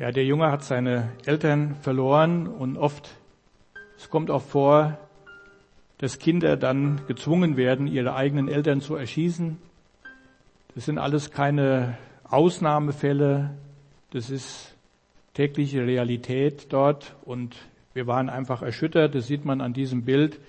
Ja, 0.00 0.10
der 0.12 0.24
Junge 0.24 0.50
hat 0.50 0.64
seine 0.64 1.12
Eltern 1.26 1.74
verloren 1.74 2.46
und 2.46 2.78
oft, 2.78 3.10
es 3.98 4.08
kommt 4.08 4.30
auch 4.30 4.40
vor, 4.40 4.96
dass 5.98 6.18
Kinder 6.18 6.56
dann 6.56 7.02
gezwungen 7.06 7.58
werden, 7.58 7.86
ihre 7.86 8.14
eigenen 8.14 8.48
Eltern 8.48 8.80
zu 8.80 8.94
erschießen. 8.94 9.58
Das 10.74 10.86
sind 10.86 10.96
alles 10.96 11.32
keine 11.32 11.98
Ausnahmefälle. 12.24 13.50
Das 14.10 14.30
ist 14.30 14.74
tägliche 15.34 15.86
Realität 15.86 16.72
dort 16.72 17.14
und 17.26 17.54
wir 17.92 18.06
waren 18.06 18.30
einfach 18.30 18.62
erschüttert. 18.62 19.14
Das 19.14 19.26
sieht 19.26 19.44
man 19.44 19.60
an 19.60 19.74
diesem 19.74 20.06
Bild. 20.06 20.40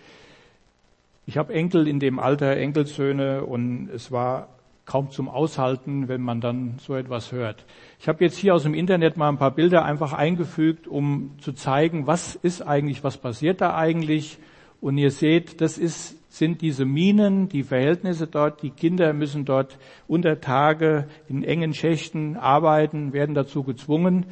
Ich 1.25 1.37
habe 1.37 1.53
Enkel 1.53 1.89
in 1.89 1.99
dem 1.99 2.19
Alter, 2.19 2.55
Enkelsöhne 2.55 3.43
und 3.43 3.89
es 3.89 4.13
war 4.13 4.47
kaum 4.85 5.11
zum 5.11 5.29
Aushalten, 5.29 6.07
wenn 6.07 6.21
man 6.21 6.41
dann 6.41 6.75
so 6.79 6.95
etwas 6.95 7.31
hört. 7.31 7.65
Ich 7.99 8.07
habe 8.07 8.23
jetzt 8.23 8.37
hier 8.37 8.55
aus 8.55 8.63
dem 8.63 8.73
Internet 8.73 9.15
mal 9.15 9.29
ein 9.29 9.37
paar 9.37 9.51
Bilder 9.51 9.85
einfach 9.85 10.13
eingefügt, 10.13 10.87
um 10.87 11.31
zu 11.39 11.53
zeigen, 11.53 12.07
was 12.07 12.35
ist 12.35 12.61
eigentlich, 12.61 13.03
was 13.03 13.17
passiert 13.17 13.61
da 13.61 13.75
eigentlich. 13.75 14.37
Und 14.81 14.97
ihr 14.97 15.11
seht, 15.11 15.61
das 15.61 15.77
ist, 15.77 16.17
sind 16.33 16.61
diese 16.61 16.85
Minen, 16.85 17.47
die 17.47 17.63
Verhältnisse 17.63 18.25
dort. 18.25 18.63
Die 18.63 18.71
Kinder 18.71 19.13
müssen 19.13 19.45
dort 19.45 19.77
unter 20.07 20.41
Tage 20.41 21.07
in 21.29 21.43
engen 21.43 21.73
Schächten 21.73 22.35
arbeiten, 22.35 23.13
werden 23.13 23.35
dazu 23.35 23.63
gezwungen. 23.63 24.25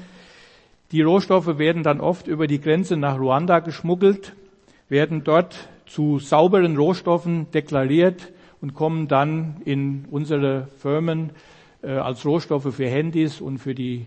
Die 0.92 1.04
Rohstoffe 1.04 1.60
werden 1.60 1.84
dann 1.84 2.02
oft 2.02 2.28
über 2.28 2.48
die 2.48 2.60
Grenze 2.60 2.98
nach 2.98 3.20
Ruanda 3.20 3.60
geschmuggelt, 3.60 4.34
werden 4.90 5.24
dort 5.24 5.70
zu 5.86 6.18
sauberen 6.18 6.76
Rohstoffen 6.76 7.52
deklariert 7.52 8.32
und 8.62 8.74
kommen 8.74 9.08
dann 9.08 9.62
in 9.66 10.06
unsere 10.12 10.68
Firmen 10.78 11.32
äh, 11.82 11.92
als 11.92 12.26
Rohstoffe 12.26 12.74
für 12.74 12.88
Handys 12.88 13.42
und 13.42 13.60
für 13.60 13.74
die 13.74 14.06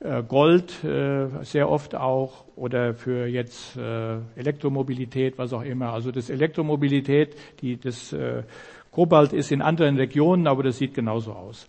äh, 0.00 0.22
Gold 0.22 0.82
äh, 0.84 1.28
sehr 1.42 1.68
oft 1.68 1.94
auch 1.94 2.44
oder 2.56 2.94
für 2.94 3.26
jetzt 3.26 3.76
äh, 3.76 4.16
Elektromobilität, 4.36 5.38
was 5.38 5.52
auch 5.52 5.62
immer. 5.62 5.92
Also 5.92 6.10
das 6.10 6.30
Elektromobilität, 6.30 7.36
die, 7.60 7.76
das 7.76 8.12
äh, 8.12 8.42
Kobalt 8.90 9.32
ist 9.32 9.52
in 9.52 9.62
anderen 9.62 9.96
Regionen, 9.96 10.46
aber 10.46 10.62
das 10.62 10.78
sieht 10.78 10.94
genauso 10.94 11.32
aus. 11.32 11.68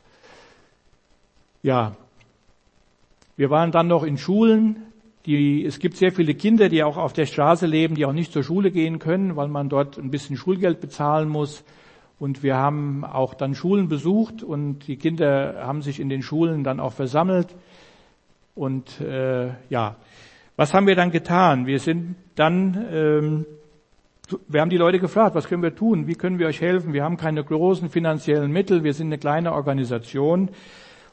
Ja, 1.61 1.95
wir 3.37 3.49
waren 3.49 3.71
dann 3.71 3.87
noch 3.87 4.03
in 4.03 4.17
Schulen. 4.17 4.83
Die, 5.25 5.63
es 5.63 5.79
gibt 5.79 5.95
sehr 5.95 6.11
viele 6.11 6.35
Kinder, 6.35 6.67
die 6.67 6.83
auch 6.83 6.97
auf 6.97 7.13
der 7.13 7.25
Straße 7.25 7.65
leben, 7.65 7.95
die 7.95 8.05
auch 8.05 8.11
nicht 8.13 8.33
zur 8.33 8.43
Schule 8.43 8.71
gehen 8.71 8.99
können, 8.99 9.37
weil 9.37 9.47
man 9.47 9.69
dort 9.69 9.97
ein 9.97 10.11
bisschen 10.11 10.35
Schulgeld 10.35 10.81
bezahlen 10.81 11.29
muss. 11.29 11.63
Und 12.23 12.41
wir 12.41 12.55
haben 12.55 13.03
auch 13.03 13.33
dann 13.33 13.53
Schulen 13.53 13.89
besucht 13.89 14.43
und 14.43 14.87
die 14.87 14.95
Kinder 14.95 15.55
haben 15.67 15.81
sich 15.81 15.99
in 15.99 16.07
den 16.07 16.21
Schulen 16.21 16.63
dann 16.63 16.79
auch 16.79 16.93
versammelt. 16.93 17.53
Und 18.55 19.01
äh, 19.01 19.49
ja, 19.67 19.97
was 20.55 20.73
haben 20.73 20.87
wir 20.87 20.95
dann 20.95 21.11
getan? 21.11 21.65
Wir 21.65 21.79
sind 21.79 22.15
dann, 22.35 22.85
ähm, 22.93 23.45
wir 24.47 24.61
haben 24.61 24.69
die 24.69 24.77
Leute 24.77 24.99
gefragt, 24.99 25.35
was 25.35 25.49
können 25.49 25.63
wir 25.63 25.75
tun? 25.75 26.07
Wie 26.07 26.15
können 26.15 26.39
wir 26.39 26.47
euch 26.47 26.61
helfen? 26.61 26.93
Wir 26.93 27.03
haben 27.03 27.17
keine 27.17 27.43
großen 27.43 27.89
finanziellen 27.89 28.53
Mittel, 28.53 28.85
wir 28.85 28.93
sind 28.93 29.07
eine 29.07 29.17
kleine 29.17 29.51
Organisation. 29.51 30.49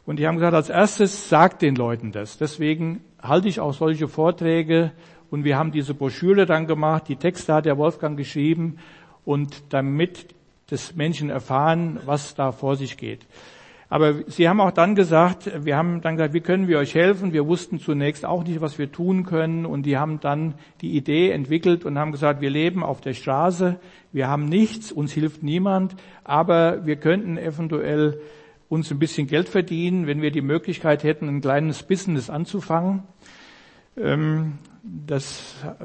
Und 0.06 0.20
die 0.20 0.28
haben 0.28 0.36
gesagt, 0.36 0.54
als 0.54 0.70
erstes 0.70 1.28
sagt 1.28 1.62
den 1.62 1.74
Leuten 1.74 2.12
das. 2.12 2.38
Deswegen 2.38 3.02
halte 3.20 3.48
ich 3.48 3.58
auch 3.58 3.74
solche 3.74 4.06
Vorträge 4.06 4.92
und 5.28 5.42
wir 5.42 5.58
haben 5.58 5.72
diese 5.72 5.92
Broschüre 5.92 6.46
dann 6.46 6.68
gemacht, 6.68 7.08
die 7.08 7.16
Texte 7.16 7.52
hat 7.52 7.64
der 7.64 7.78
Wolfgang 7.78 8.16
geschrieben 8.16 8.76
und 9.24 9.74
damit 9.74 10.36
dass 10.70 10.94
Menschen 10.94 11.30
erfahren, 11.30 12.00
was 12.04 12.34
da 12.34 12.52
vor 12.52 12.76
sich 12.76 12.96
geht. 12.96 13.26
Aber 13.92 14.22
sie 14.28 14.48
haben 14.48 14.60
auch 14.60 14.70
dann 14.70 14.94
gesagt, 14.94 15.50
wir 15.64 15.76
haben 15.76 16.00
dann 16.00 16.14
gesagt, 16.14 16.32
wie 16.32 16.40
können 16.40 16.68
wir 16.68 16.78
euch 16.78 16.94
helfen? 16.94 17.32
Wir 17.32 17.48
wussten 17.48 17.80
zunächst 17.80 18.24
auch 18.24 18.44
nicht, 18.44 18.60
was 18.60 18.78
wir 18.78 18.92
tun 18.92 19.24
können. 19.24 19.66
Und 19.66 19.84
die 19.84 19.98
haben 19.98 20.20
dann 20.20 20.54
die 20.80 20.96
Idee 20.96 21.32
entwickelt 21.32 21.84
und 21.84 21.98
haben 21.98 22.12
gesagt, 22.12 22.40
wir 22.40 22.50
leben 22.50 22.84
auf 22.84 23.00
der 23.00 23.14
Straße, 23.14 23.80
wir 24.12 24.28
haben 24.28 24.44
nichts, 24.44 24.92
uns 24.92 25.12
hilft 25.12 25.42
niemand, 25.42 25.96
aber 26.22 26.86
wir 26.86 26.96
könnten 26.96 27.36
eventuell 27.36 28.20
uns 28.68 28.92
ein 28.92 29.00
bisschen 29.00 29.26
Geld 29.26 29.48
verdienen, 29.48 30.06
wenn 30.06 30.22
wir 30.22 30.30
die 30.30 30.40
Möglichkeit 30.40 31.02
hätten, 31.02 31.28
ein 31.28 31.40
kleines 31.40 31.82
Business 31.82 32.30
anzufangen. 32.30 33.02
Ähm, 33.96 34.58
das, 34.82 35.54
äh, 35.64 35.84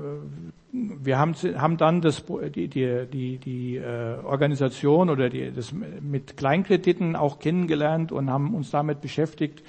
wir 0.72 1.18
haben, 1.18 1.34
haben 1.34 1.78
dann 1.78 2.02
das, 2.02 2.24
die, 2.54 2.68
die, 2.68 3.06
die, 3.12 3.38
die 3.38 3.78
äh, 3.78 4.18
Organisation 4.24 5.10
oder 5.10 5.30
die, 5.30 5.52
das 5.52 5.74
mit 5.74 6.38
Kleinkrediten 6.38 7.16
auch 7.16 7.40
kennengelernt 7.40 8.12
und 8.12 8.30
haben 8.30 8.54
uns 8.54 8.72
damit 8.72 9.02
beschäftigt 9.02 9.64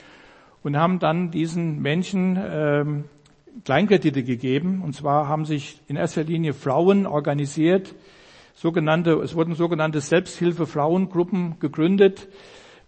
und 0.63 0.77
haben 0.77 0.99
dann 0.99 1.31
diesen 1.31 1.81
Menschen 1.81 2.39
ähm, 2.41 3.05
Kleinkredite 3.65 4.23
gegeben. 4.23 4.83
Und 4.83 4.95
zwar 4.95 5.29
haben 5.29 5.45
sich 5.45 5.81
in 5.89 5.97
erster 5.97 6.25
Linie 6.25 6.53
Frauen 6.53 7.07
organisiert, 7.07 7.95
sogenannte, 8.55 9.13
es 9.15 9.35
wurden 9.35 9.55
sogenannte 9.55 10.01
Selbsthilfe-Frauengruppen 10.01 11.59
gegründet. 11.61 12.29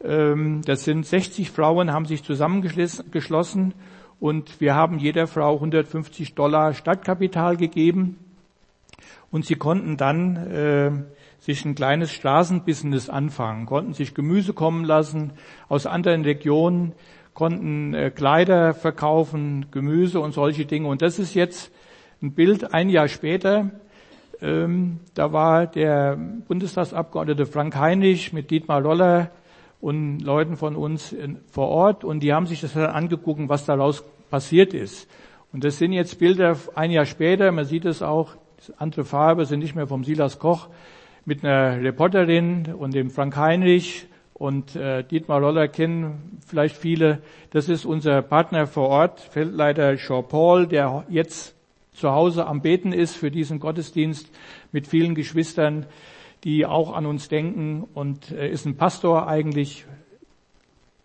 Ähm, 0.02 0.62
das 0.64 0.84
sind 0.84 1.06
60 1.06 1.50
Frauen, 1.50 1.92
haben 1.92 2.06
sich 2.06 2.22
zusammengeschlossen 2.22 3.74
und 4.20 4.60
wir 4.60 4.74
haben 4.74 4.98
jeder 4.98 5.26
Frau 5.26 5.54
150 5.54 6.34
Dollar 6.34 6.74
Stadtkapital 6.74 7.56
gegeben 7.56 8.18
und 9.30 9.44
sie 9.44 9.54
konnten 9.54 9.96
dann 9.96 10.36
äh, 10.36 10.90
sich 11.40 11.64
ein 11.64 11.74
kleines 11.74 12.12
Straßenbusiness 12.12 13.08
anfangen, 13.08 13.66
konnten 13.66 13.92
sich 13.92 14.14
Gemüse 14.14 14.52
kommen 14.52 14.84
lassen 14.84 15.32
aus 15.68 15.86
anderen 15.86 16.22
Regionen, 16.22 16.92
konnten 17.34 17.94
äh, 17.94 18.10
Kleider 18.10 18.74
verkaufen, 18.74 19.66
Gemüse 19.70 20.20
und 20.20 20.32
solche 20.32 20.66
Dinge. 20.66 20.88
Und 20.88 21.02
das 21.02 21.18
ist 21.18 21.34
jetzt 21.34 21.70
ein 22.20 22.32
Bild 22.32 22.74
ein 22.74 22.90
Jahr 22.90 23.08
später. 23.08 23.70
Ähm, 24.40 24.98
da 25.14 25.32
war 25.32 25.66
der 25.66 26.16
Bundestagsabgeordnete 26.16 27.46
Frank 27.46 27.76
Heinrich 27.76 28.32
mit 28.32 28.50
Dietmar 28.50 28.80
Loller 28.80 29.30
und 29.80 30.20
Leuten 30.20 30.56
von 30.56 30.76
uns 30.76 31.14
vor 31.50 31.68
Ort 31.68 32.04
und 32.04 32.20
die 32.20 32.32
haben 32.32 32.46
sich 32.46 32.60
das 32.60 32.72
dann 32.72 32.86
angeguckt, 32.86 33.48
was 33.48 33.64
daraus 33.64 34.04
passiert 34.30 34.74
ist. 34.74 35.08
Und 35.52 35.64
das 35.64 35.78
sind 35.78 35.92
jetzt 35.92 36.18
Bilder 36.18 36.56
ein 36.74 36.90
Jahr 36.90 37.06
später, 37.06 37.50
man 37.52 37.64
sieht 37.64 37.84
es 37.84 38.02
auch, 38.02 38.36
andere 38.76 39.04
Farbe 39.04 39.46
sind 39.46 39.60
nicht 39.60 39.74
mehr 39.74 39.86
vom 39.86 40.04
Silas 40.04 40.38
Koch, 40.38 40.68
mit 41.24 41.44
einer 41.44 41.82
Reporterin 41.82 42.74
und 42.76 42.94
dem 42.94 43.10
Frank 43.10 43.36
Heinrich 43.36 44.06
und 44.34 44.76
äh, 44.76 45.04
Dietmar 45.04 45.40
Loller 45.40 45.68
kennen 45.68 46.38
vielleicht 46.46 46.76
viele. 46.76 47.20
Das 47.50 47.68
ist 47.68 47.84
unser 47.84 48.22
Partner 48.22 48.66
vor 48.66 48.88
Ort, 48.88 49.20
Feldleiter 49.20 49.96
Jean 49.96 50.26
Paul, 50.26 50.66
der 50.66 51.04
jetzt 51.08 51.54
zu 51.92 52.12
Hause 52.12 52.46
am 52.46 52.62
Beten 52.62 52.92
ist 52.92 53.16
für 53.16 53.30
diesen 53.30 53.58
Gottesdienst 53.58 54.30
mit 54.70 54.86
vielen 54.86 55.14
Geschwistern 55.14 55.86
die 56.44 56.66
auch 56.66 56.94
an 56.94 57.06
uns 57.06 57.28
denken 57.28 57.86
und 57.94 58.30
er 58.30 58.50
ist 58.50 58.66
ein 58.66 58.76
Pastor 58.76 59.26
eigentlich, 59.26 59.86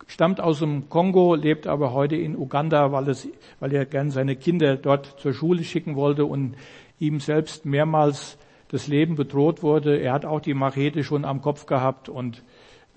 stammt 0.06 0.40
aus 0.40 0.60
dem 0.60 0.88
Kongo, 0.88 1.34
lebt 1.34 1.66
aber 1.66 1.92
heute 1.92 2.16
in 2.16 2.36
Uganda, 2.36 2.92
weil, 2.92 3.08
es, 3.08 3.28
weil 3.60 3.72
er 3.72 3.84
gern 3.84 4.10
seine 4.10 4.36
Kinder 4.36 4.76
dort 4.76 5.18
zur 5.18 5.32
Schule 5.32 5.64
schicken 5.64 5.96
wollte 5.96 6.24
und 6.24 6.54
ihm 6.98 7.20
selbst 7.20 7.66
mehrmals 7.66 8.38
das 8.68 8.86
Leben 8.86 9.16
bedroht 9.16 9.62
wurde. 9.62 9.98
Er 9.98 10.12
hat 10.12 10.24
auch 10.24 10.40
die 10.40 10.54
Machete 10.54 11.04
schon 11.04 11.24
am 11.24 11.42
Kopf 11.42 11.66
gehabt 11.66 12.08
und 12.08 12.42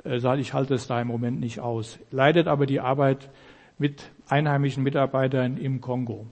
äh, 0.03 0.19
sagt, 0.19 0.39
ich 0.39 0.53
halte 0.53 0.75
es 0.75 0.87
da 0.87 1.01
im 1.01 1.07
Moment 1.07 1.39
nicht 1.39 1.59
aus. 1.59 1.99
Leidet 2.11 2.47
aber 2.47 2.65
die 2.65 2.79
Arbeit 2.79 3.29
mit 3.77 4.09
einheimischen 4.27 4.83
Mitarbeitern 4.83 5.57
im 5.57 5.81
Kongo. 5.81 6.25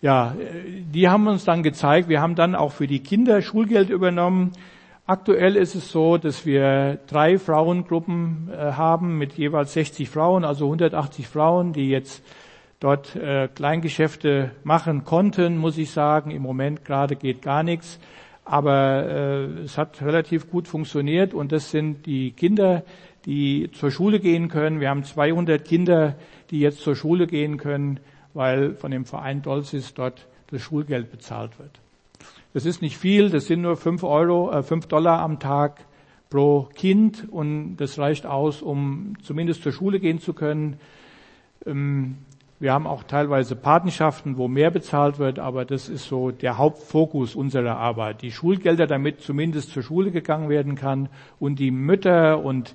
Ja, 0.00 0.34
äh, 0.34 0.82
die 0.92 1.08
haben 1.08 1.26
uns 1.26 1.44
dann 1.44 1.62
gezeigt, 1.62 2.08
wir 2.08 2.20
haben 2.20 2.34
dann 2.34 2.54
auch 2.54 2.72
für 2.72 2.86
die 2.86 3.00
Kinder 3.00 3.42
Schulgeld 3.42 3.90
übernommen. 3.90 4.52
Aktuell 5.10 5.56
ist 5.56 5.74
es 5.74 5.90
so, 5.90 6.18
dass 6.18 6.46
wir 6.46 7.00
drei 7.08 7.36
Frauengruppen 7.36 8.48
äh, 8.48 8.74
haben 8.74 9.18
mit 9.18 9.32
jeweils 9.32 9.72
60 9.72 10.08
Frauen, 10.08 10.44
also 10.44 10.66
180 10.66 11.26
Frauen, 11.26 11.72
die 11.72 11.88
jetzt 11.88 12.22
dort 12.78 13.16
äh, 13.16 13.48
Kleingeschäfte 13.48 14.52
machen 14.62 15.02
konnten, 15.04 15.58
muss 15.58 15.78
ich 15.78 15.90
sagen. 15.90 16.30
Im 16.30 16.42
Moment 16.42 16.84
gerade 16.84 17.16
geht 17.16 17.42
gar 17.42 17.64
nichts. 17.64 17.98
Aber 18.44 19.04
äh, 19.04 19.44
es 19.64 19.76
hat 19.76 20.00
relativ 20.00 20.48
gut 20.48 20.68
funktioniert 20.68 21.34
und 21.34 21.50
das 21.50 21.72
sind 21.72 22.06
die 22.06 22.30
Kinder, 22.30 22.84
die 23.26 23.68
zur 23.72 23.90
Schule 23.90 24.20
gehen 24.20 24.46
können. 24.46 24.78
Wir 24.78 24.90
haben 24.90 25.02
200 25.02 25.64
Kinder, 25.64 26.14
die 26.52 26.60
jetzt 26.60 26.82
zur 26.82 26.94
Schule 26.94 27.26
gehen 27.26 27.56
können, 27.56 27.98
weil 28.32 28.76
von 28.76 28.92
dem 28.92 29.04
Verein 29.04 29.42
Dolzis 29.42 29.92
dort 29.92 30.28
das 30.52 30.62
Schulgeld 30.62 31.10
bezahlt 31.10 31.58
wird. 31.58 31.80
Das 32.52 32.66
ist 32.66 32.82
nicht 32.82 32.96
viel, 32.96 33.30
das 33.30 33.46
sind 33.46 33.62
nur 33.62 33.76
fünf 33.76 34.02
Euro, 34.02 34.50
äh, 34.50 34.62
fünf 34.64 34.86
Dollar 34.86 35.20
am 35.20 35.38
Tag 35.38 35.86
pro 36.30 36.68
Kind 36.74 37.28
und 37.30 37.76
das 37.76 37.98
reicht 37.98 38.26
aus, 38.26 38.60
um 38.60 39.14
zumindest 39.22 39.62
zur 39.62 39.72
Schule 39.72 40.00
gehen 40.00 40.20
zu 40.20 40.32
können. 40.32 40.80
Ähm, 41.64 42.18
wir 42.58 42.72
haben 42.72 42.86
auch 42.86 43.04
teilweise 43.04 43.56
Patenschaften, 43.56 44.36
wo 44.36 44.48
mehr 44.48 44.70
bezahlt 44.70 45.18
wird, 45.18 45.38
aber 45.38 45.64
das 45.64 45.88
ist 45.88 46.06
so 46.06 46.30
der 46.30 46.58
Hauptfokus 46.58 47.34
unserer 47.34 47.76
Arbeit. 47.76 48.20
Die 48.20 48.32
Schulgelder, 48.32 48.86
damit 48.86 49.20
zumindest 49.22 49.70
zur 49.70 49.82
Schule 49.82 50.10
gegangen 50.10 50.48
werden 50.48 50.74
kann 50.74 51.08
und 51.38 51.58
die 51.58 51.70
Mütter 51.70 52.44
und 52.44 52.74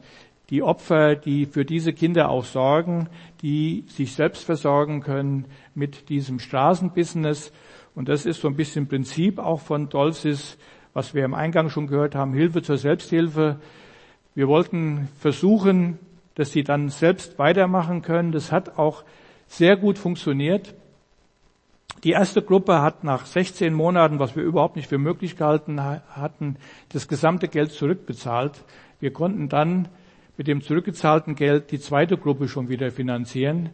die 0.49 0.63
Opfer, 0.63 1.15
die 1.15 1.45
für 1.45 1.65
diese 1.65 1.91
Kinder 1.91 2.29
auch 2.29 2.45
sorgen, 2.45 3.09
die 3.41 3.83
sich 3.87 4.13
selbst 4.13 4.43
versorgen 4.43 5.01
können 5.01 5.45
mit 5.75 6.09
diesem 6.09 6.39
Straßenbusiness 6.39 7.51
und 7.95 8.09
das 8.09 8.25
ist 8.25 8.41
so 8.41 8.47
ein 8.49 8.55
bisschen 8.55 8.87
Prinzip 8.87 9.39
auch 9.39 9.61
von 9.61 9.89
Dolsis, 9.89 10.57
was 10.93 11.13
wir 11.13 11.25
im 11.25 11.33
Eingang 11.33 11.69
schon 11.69 11.87
gehört 11.87 12.13
haben, 12.13 12.33
Hilfe 12.33 12.61
zur 12.61 12.77
Selbsthilfe. 12.77 13.59
Wir 14.35 14.47
wollten 14.47 15.07
versuchen, 15.19 15.97
dass 16.35 16.51
sie 16.51 16.63
dann 16.63 16.89
selbst 16.89 17.39
weitermachen 17.39 18.01
können. 18.01 18.33
Das 18.33 18.51
hat 18.51 18.77
auch 18.77 19.03
sehr 19.47 19.77
gut 19.77 19.97
funktioniert. 19.97 20.75
Die 22.03 22.11
erste 22.11 22.41
Gruppe 22.41 22.81
hat 22.81 23.03
nach 23.03 23.25
16 23.25 23.73
Monaten, 23.73 24.19
was 24.19 24.35
wir 24.35 24.43
überhaupt 24.43 24.75
nicht 24.75 24.89
für 24.89 24.97
möglich 24.97 25.37
gehalten 25.37 25.81
hatten, 25.81 26.57
das 26.89 27.07
gesamte 27.07 27.47
Geld 27.47 27.71
zurückbezahlt. 27.71 28.63
Wir 28.99 29.13
konnten 29.13 29.49
dann 29.49 29.87
mit 30.37 30.47
dem 30.47 30.61
zurückgezahlten 30.61 31.35
Geld 31.35 31.71
die 31.71 31.79
zweite 31.79 32.17
Gruppe 32.17 32.49
schon 32.49 32.67
wieder 32.67 32.91
finanzieren. 32.91 33.69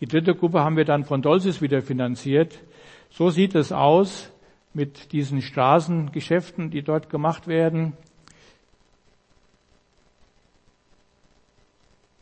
Die 0.00 0.06
dritte 0.06 0.34
Gruppe 0.34 0.60
haben 0.60 0.76
wir 0.76 0.84
dann 0.84 1.04
von 1.04 1.22
Dolsis 1.22 1.60
wieder 1.60 1.82
finanziert. 1.82 2.58
So 3.16 3.30
sieht 3.30 3.54
es 3.54 3.72
aus 3.72 4.30
mit 4.74 5.12
diesen 5.12 5.40
Straßengeschäften, 5.40 6.68
die 6.68 6.82
dort 6.82 7.08
gemacht 7.08 7.46
werden. 7.46 7.94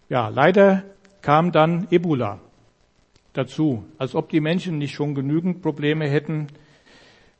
Ja, 0.09 0.29
leider 0.29 0.85
kam 1.21 1.51
dann 1.51 1.89
Ebola 1.91 2.39
dazu, 3.33 3.85
als 3.99 4.15
ob 4.15 4.29
die 4.29 4.39
Menschen 4.39 4.79
nicht 4.79 4.95
schon 4.95 5.17
genügend 5.17 5.63
Probleme 5.63 6.09
hätten. 6.09 6.47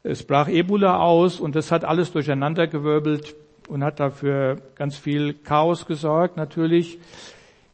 Es 0.03 0.27
brach 0.27 0.49
Ebola 0.49 0.99
aus 0.99 1.39
und 1.39 1.55
das 1.55 1.71
hat 1.71 1.85
alles 1.85 2.11
durcheinandergewirbelt 2.11 3.37
und 3.69 3.85
hat 3.85 4.01
dafür 4.01 4.57
ganz 4.75 4.97
viel 4.97 5.33
Chaos 5.33 5.87
gesorgt 5.87 6.37
natürlich. 6.37 6.99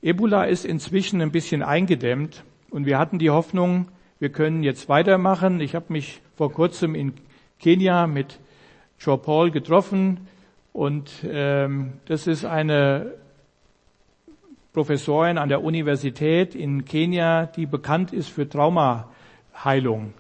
Ebola 0.02 0.44
ist 0.44 0.66
inzwischen 0.66 1.22
ein 1.22 1.32
bisschen 1.32 1.62
eingedämmt 1.62 2.44
und 2.68 2.84
wir 2.84 2.98
hatten 2.98 3.18
die 3.18 3.30
Hoffnung, 3.30 3.88
wir 4.20 4.28
können 4.28 4.62
jetzt 4.62 4.88
weitermachen. 4.88 5.60
Ich 5.60 5.74
habe 5.74 5.86
mich 5.88 6.20
vor 6.36 6.52
kurzem 6.52 6.94
in 6.94 7.14
Kenia 7.58 8.06
mit 8.06 8.38
Joe 8.98 9.16
Paul 9.16 9.50
getroffen 9.50 10.28
und 10.72 11.10
ähm, 11.24 11.94
das 12.04 12.26
ist 12.26 12.44
eine 12.44 13.14
Professorin 14.74 15.38
an 15.38 15.48
der 15.48 15.64
Universität 15.64 16.54
in 16.54 16.84
Kenia, 16.84 17.46
die 17.46 17.64
bekannt 17.64 18.12
ist 18.12 18.28
für 18.28 18.46
Traumaheilung, 18.46 20.12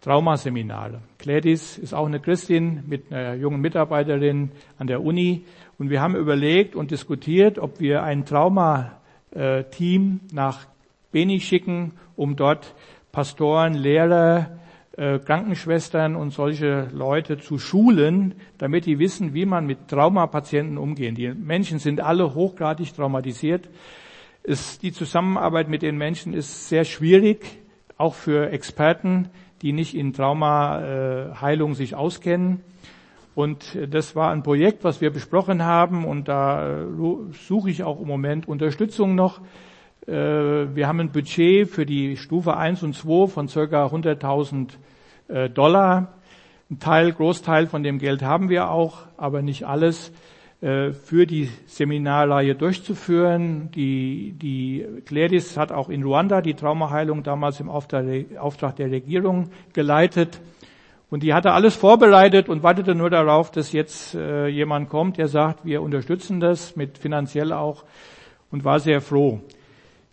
Traumaseminare. 0.00 1.00
Gladys 1.18 1.78
ist 1.78 1.94
auch 1.94 2.06
eine 2.06 2.20
Christin 2.20 2.84
mit 2.86 3.12
einer 3.12 3.34
jungen 3.34 3.60
Mitarbeiterin 3.60 4.52
an 4.78 4.86
der 4.86 5.02
Uni 5.02 5.44
und 5.78 5.90
wir 5.90 6.00
haben 6.00 6.14
überlegt 6.14 6.76
und 6.76 6.92
diskutiert, 6.92 7.58
ob 7.58 7.80
wir 7.80 8.04
ein 8.04 8.24
Traumateam 8.24 10.20
nach 10.32 10.66
Beni 11.10 11.40
schicken, 11.40 11.92
um 12.14 12.36
dort 12.36 12.74
Pastoren, 13.12 13.74
Lehrer, 13.74 14.58
äh, 14.96 15.18
Krankenschwestern 15.18 16.16
und 16.16 16.30
solche 16.30 16.88
Leute 16.92 17.36
zu 17.36 17.58
schulen, 17.58 18.34
damit 18.56 18.86
die 18.86 18.98
wissen, 18.98 19.34
wie 19.34 19.44
man 19.44 19.66
mit 19.66 19.88
Traumapatienten 19.88 20.78
umgehen. 20.78 21.14
Die 21.14 21.28
Menschen 21.28 21.78
sind 21.78 22.00
alle 22.00 22.34
hochgradig 22.34 22.94
traumatisiert. 22.94 23.68
Es, 24.42 24.78
die 24.78 24.92
Zusammenarbeit 24.92 25.68
mit 25.68 25.82
den 25.82 25.98
Menschen 25.98 26.32
ist 26.32 26.70
sehr 26.70 26.84
schwierig, 26.84 27.44
auch 27.98 28.14
für 28.14 28.50
Experten, 28.50 29.28
die 29.60 29.72
nicht 29.72 29.94
in 29.94 30.14
Traumaheilung 30.14 31.74
sich 31.74 31.94
auskennen. 31.94 32.60
Und 33.34 33.78
das 33.90 34.16
war 34.16 34.30
ein 34.30 34.42
Projekt, 34.42 34.84
was 34.84 35.00
wir 35.02 35.10
besprochen 35.10 35.62
haben 35.64 36.04
und 36.04 36.28
da 36.28 36.86
suche 37.46 37.70
ich 37.70 37.82
auch 37.82 38.00
im 38.00 38.08
Moment 38.08 38.48
Unterstützung 38.48 39.14
noch. 39.14 39.40
Wir 40.04 40.88
haben 40.88 40.98
ein 41.00 41.12
Budget 41.12 41.68
für 41.68 41.86
die 41.86 42.16
Stufe 42.16 42.56
1 42.56 42.82
und 42.82 42.94
2 42.94 43.28
von 43.28 43.48
circa 43.48 43.86
100.000 43.86 45.48
Dollar. 45.50 46.14
Ein 46.70 46.78
Teil, 46.80 47.12
Großteil 47.12 47.66
von 47.68 47.84
dem 47.84 47.98
Geld 47.98 48.22
haben 48.22 48.48
wir 48.48 48.70
auch, 48.70 49.06
aber 49.16 49.42
nicht 49.42 49.64
alles. 49.64 50.12
Äh, 50.62 50.92
für 50.92 51.26
die 51.26 51.50
Seminarreihe 51.66 52.54
durchzuführen. 52.54 53.72
Die, 53.72 54.32
die 54.40 54.86
Gladys 55.04 55.56
hat 55.56 55.72
auch 55.72 55.88
in 55.88 56.04
Ruanda 56.04 56.40
die 56.40 56.54
Traumaheilung 56.54 57.24
damals 57.24 57.58
im 57.58 57.68
Auftrag 57.68 58.76
der 58.76 58.90
Regierung 58.92 59.50
geleitet. 59.72 60.40
Und 61.10 61.24
die 61.24 61.34
hatte 61.34 61.50
alles 61.50 61.74
vorbereitet 61.74 62.48
und 62.48 62.62
wartete 62.62 62.94
nur 62.94 63.10
darauf, 63.10 63.50
dass 63.50 63.72
jetzt 63.72 64.14
äh, 64.14 64.46
jemand 64.46 64.88
kommt, 64.88 65.18
der 65.18 65.26
sagt, 65.26 65.64
wir 65.64 65.82
unterstützen 65.82 66.38
das 66.38 66.76
mit 66.76 66.96
finanziell 66.96 67.52
auch 67.52 67.82
und 68.52 68.64
war 68.64 68.78
sehr 68.78 69.00
froh. 69.00 69.40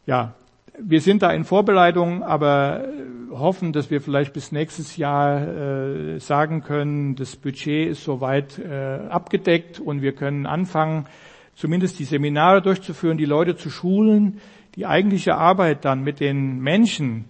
Ja, 0.10 0.34
wir 0.80 1.02
sind 1.02 1.22
da 1.22 1.32
in 1.32 1.44
Vorbereitung, 1.44 2.24
aber 2.24 2.84
hoffen, 3.30 3.74
dass 3.74 3.92
wir 3.92 4.02
vielleicht 4.02 4.34
bis 4.34 4.52
nächstes 4.52 4.98
Jahr 4.98 5.48
äh, 5.48 6.20
sagen 6.20 6.64
können, 6.64 7.14
das 7.14 7.36
Budget 7.36 7.90
ist 7.92 8.04
soweit 8.04 8.58
äh, 8.58 9.08
abgedeckt 9.08 9.80
und 9.80 10.02
wir 10.02 10.14
können 10.14 10.48
anfangen, 10.48 11.06
zumindest 11.54 12.00
die 12.00 12.06
Seminare 12.06 12.64
durchzuführen, 12.64 13.20
die 13.20 13.26
Leute 13.26 13.56
zu 13.56 13.70
schulen, 13.70 14.40
die 14.74 14.88
eigentliche 14.88 15.36
Arbeit 15.36 15.86
dann 15.86 16.02
mit 16.02 16.20
den 16.20 16.58
Menschen, 16.58 17.26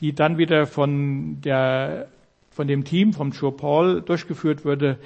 die 0.00 0.12
dann 0.12 0.36
wieder 0.36 0.66
von 0.66 1.40
der 1.42 2.08
von 2.50 2.66
dem 2.66 2.82
Team 2.82 3.12
vom 3.12 3.30
Joe 3.30 3.52
Paul 3.52 4.02
durchgeführt 4.02 4.64
würde, 4.64 4.98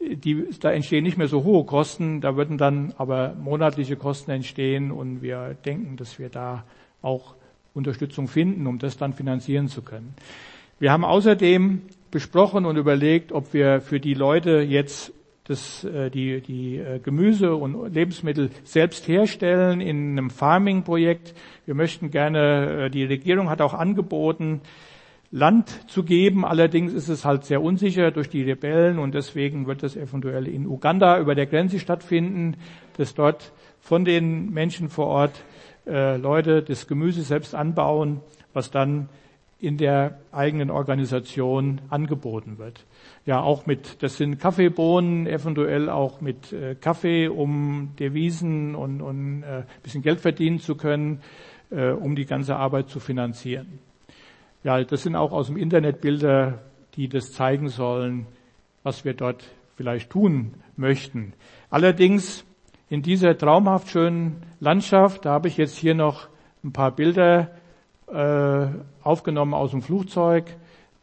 die, 0.00 0.46
da 0.60 0.72
entstehen 0.72 1.04
nicht 1.04 1.18
mehr 1.18 1.28
so 1.28 1.44
hohe 1.44 1.64
Kosten, 1.64 2.20
da 2.20 2.36
würden 2.36 2.58
dann 2.58 2.94
aber 2.96 3.34
monatliche 3.34 3.96
Kosten 3.96 4.30
entstehen 4.30 4.90
und 4.90 5.22
wir 5.22 5.56
denken, 5.64 5.96
dass 5.96 6.18
wir 6.18 6.30
da 6.30 6.64
auch 7.02 7.34
Unterstützung 7.74 8.26
finden, 8.26 8.66
um 8.66 8.78
das 8.78 8.96
dann 8.96 9.12
finanzieren 9.12 9.68
zu 9.68 9.82
können. 9.82 10.14
Wir 10.78 10.92
haben 10.92 11.04
außerdem 11.04 11.82
besprochen 12.10 12.64
und 12.64 12.76
überlegt, 12.76 13.32
ob 13.32 13.52
wir 13.52 13.80
für 13.80 14.00
die 14.00 14.14
Leute 14.14 14.60
jetzt 14.60 15.12
das, 15.44 15.84
äh, 15.84 16.10
die, 16.10 16.40
die 16.40 16.78
äh, 16.78 16.98
Gemüse 17.00 17.54
und 17.54 17.92
Lebensmittel 17.92 18.50
selbst 18.64 19.06
herstellen 19.08 19.80
in 19.80 20.12
einem 20.12 20.30
Farming-Projekt. 20.30 21.34
Wir 21.66 21.74
möchten 21.74 22.10
gerne, 22.10 22.86
äh, 22.86 22.90
die 22.90 23.04
Regierung 23.04 23.50
hat 23.50 23.60
auch 23.60 23.74
angeboten, 23.74 24.60
Land 25.30 25.88
zu 25.88 26.02
geben. 26.02 26.44
Allerdings 26.44 26.92
ist 26.92 27.08
es 27.08 27.24
halt 27.24 27.44
sehr 27.44 27.62
unsicher 27.62 28.10
durch 28.10 28.28
die 28.28 28.42
Rebellen 28.42 28.98
und 28.98 29.14
deswegen 29.14 29.66
wird 29.66 29.82
das 29.82 29.96
eventuell 29.96 30.48
in 30.48 30.66
Uganda 30.66 31.20
über 31.20 31.34
der 31.34 31.46
Grenze 31.46 31.78
stattfinden, 31.78 32.56
dass 32.96 33.14
dort 33.14 33.52
von 33.80 34.04
den 34.04 34.50
Menschen 34.50 34.88
vor 34.88 35.06
Ort 35.06 35.44
äh, 35.86 36.16
Leute 36.16 36.62
das 36.62 36.86
Gemüse 36.86 37.22
selbst 37.22 37.54
anbauen, 37.54 38.20
was 38.52 38.70
dann 38.70 39.08
in 39.60 39.76
der 39.76 40.18
eigenen 40.32 40.70
Organisation 40.70 41.82
angeboten 41.90 42.58
wird. 42.58 42.86
Ja, 43.26 43.40
auch 43.40 43.66
mit, 43.66 44.02
das 44.02 44.16
sind 44.16 44.38
Kaffeebohnen, 44.38 45.26
eventuell 45.26 45.90
auch 45.90 46.20
mit 46.20 46.52
äh, 46.52 46.74
Kaffee, 46.74 47.28
um 47.28 47.90
Devisen 47.98 48.74
und, 48.74 49.02
und 49.02 49.42
äh, 49.42 49.64
bisschen 49.82 50.02
Geld 50.02 50.20
verdienen 50.20 50.60
zu 50.60 50.76
können, 50.76 51.20
äh, 51.70 51.90
um 51.90 52.16
die 52.16 52.24
ganze 52.24 52.56
Arbeit 52.56 52.88
zu 52.88 53.00
finanzieren. 53.00 53.78
Ja, 54.62 54.82
das 54.84 55.04
sind 55.04 55.16
auch 55.16 55.32
aus 55.32 55.46
dem 55.46 55.56
Internet 55.56 56.02
Bilder, 56.02 56.58
die 56.94 57.08
das 57.08 57.32
zeigen 57.32 57.68
sollen, 57.68 58.26
was 58.82 59.06
wir 59.06 59.14
dort 59.14 59.48
vielleicht 59.76 60.10
tun 60.10 60.52
möchten. 60.76 61.32
Allerdings 61.70 62.44
in 62.90 63.00
dieser 63.00 63.38
traumhaft 63.38 63.88
schönen 63.88 64.42
Landschaft, 64.58 65.24
da 65.24 65.30
habe 65.30 65.48
ich 65.48 65.56
jetzt 65.56 65.78
hier 65.78 65.94
noch 65.94 66.28
ein 66.62 66.72
paar 66.72 66.90
Bilder 66.90 67.52
äh, 68.12 68.66
aufgenommen 69.02 69.54
aus 69.54 69.70
dem 69.70 69.80
Flugzeug. 69.80 70.44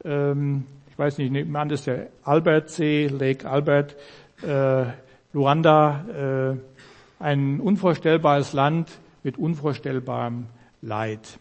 Ähm, 0.03 0.65
ich 0.91 0.99
weiß 0.99 1.17
nicht, 1.17 1.31
nehmen 1.31 1.55
an, 1.55 1.69
das 1.69 1.79
ist 1.79 1.87
der 1.87 2.09
Albertsee, 2.23 3.07
Lake 3.07 3.49
Albert, 3.49 3.95
äh, 4.43 4.85
Luanda, 5.33 6.53
äh, 6.53 7.23
ein 7.23 7.59
unvorstellbares 7.59 8.53
Land 8.53 8.99
mit 9.23 9.39
unvorstellbarem 9.39 10.45
Leid. 10.83 11.39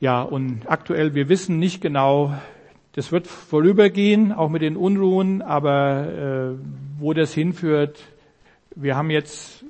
Ja, 0.00 0.22
und 0.22 0.60
aktuell, 0.66 1.16
wir 1.16 1.28
wissen 1.28 1.58
nicht 1.58 1.80
genau, 1.80 2.32
das 2.92 3.10
wird 3.10 3.26
vorübergehen, 3.26 4.32
auch 4.32 4.48
mit 4.48 4.62
den 4.62 4.76
Unruhen, 4.76 5.42
aber 5.42 6.06
äh, 6.06 6.58
wo 7.00 7.14
das 7.14 7.34
hinführt, 7.34 7.98
wir 8.76 8.94
haben 8.94 9.10
jetzt 9.10 9.64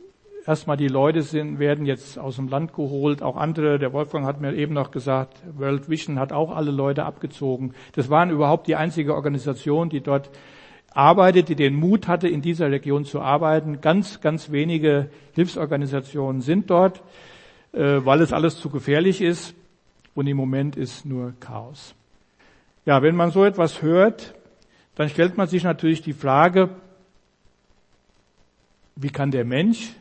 erstmal 0.47 0.77
die 0.77 0.89
Leute 0.89 1.23
sind, 1.23 1.59
werden 1.59 1.87
jetzt 1.87 2.19
aus 2.19 2.37
dem 2.37 2.49
Land 2.49 2.75
geholt, 2.75 3.23
auch 3.23 3.39
andere, 3.39 3.79
der 3.79 3.95
Wolfgang 3.95 4.27
hat 4.27 4.39
mir 4.43 4.53
eben 4.53 4.75
noch 4.75 4.91
gesagt, 4.91 5.39
World 5.57 5.89
Vision 5.89 6.19
hat 6.19 6.35
auch 6.35 6.55
alle 6.55 6.73
Leute 6.73 7.07
abgezogen. 7.07 7.73
Das 7.95 8.11
waren 8.11 8.29
überhaupt 8.29 8.67
die 8.67 8.77
einzige 8.77 9.15
Organisation, 9.15 9.89
die 9.89 10.03
dort 10.03 10.29
arbeitet, 10.93 11.49
die 11.49 11.57
den 11.57 11.75
Mut 11.75 12.07
hatte, 12.07 12.29
in 12.29 12.43
dieser 12.43 12.71
Region 12.71 13.07
zu 13.07 13.23
arbeiten. 13.23 13.81
Ganz, 13.81 14.21
ganz 14.21 14.53
wenige 14.53 15.09
Hilfsorganisationen 15.35 16.43
sind 16.43 16.69
dort, 16.69 17.03
äh, 17.73 18.05
weil 18.05 18.21
es 18.21 18.35
alles 18.35 18.59
zu 18.59 18.69
gefährlich 18.69 19.23
ist 19.23 19.55
und 20.19 20.27
im 20.27 20.37
Moment 20.37 20.75
ist 20.75 21.07
nur 21.07 21.33
Chaos. 21.39 21.95
Ja, 22.85 23.03
wenn 23.03 23.15
man 23.15 23.31
so 23.31 23.45
etwas 23.45 23.83
hört, 23.83 24.35
dann 24.97 25.09
stellt 25.09 25.37
man 25.37 25.47
sich 25.47 25.63
natürlich 25.63 26.03
die 26.03 26.13
Frage, 26.13 26.71
wie 28.97 29.11
kann 29.11 29.31
der 29.31 29.45
Mensch 29.45 29.93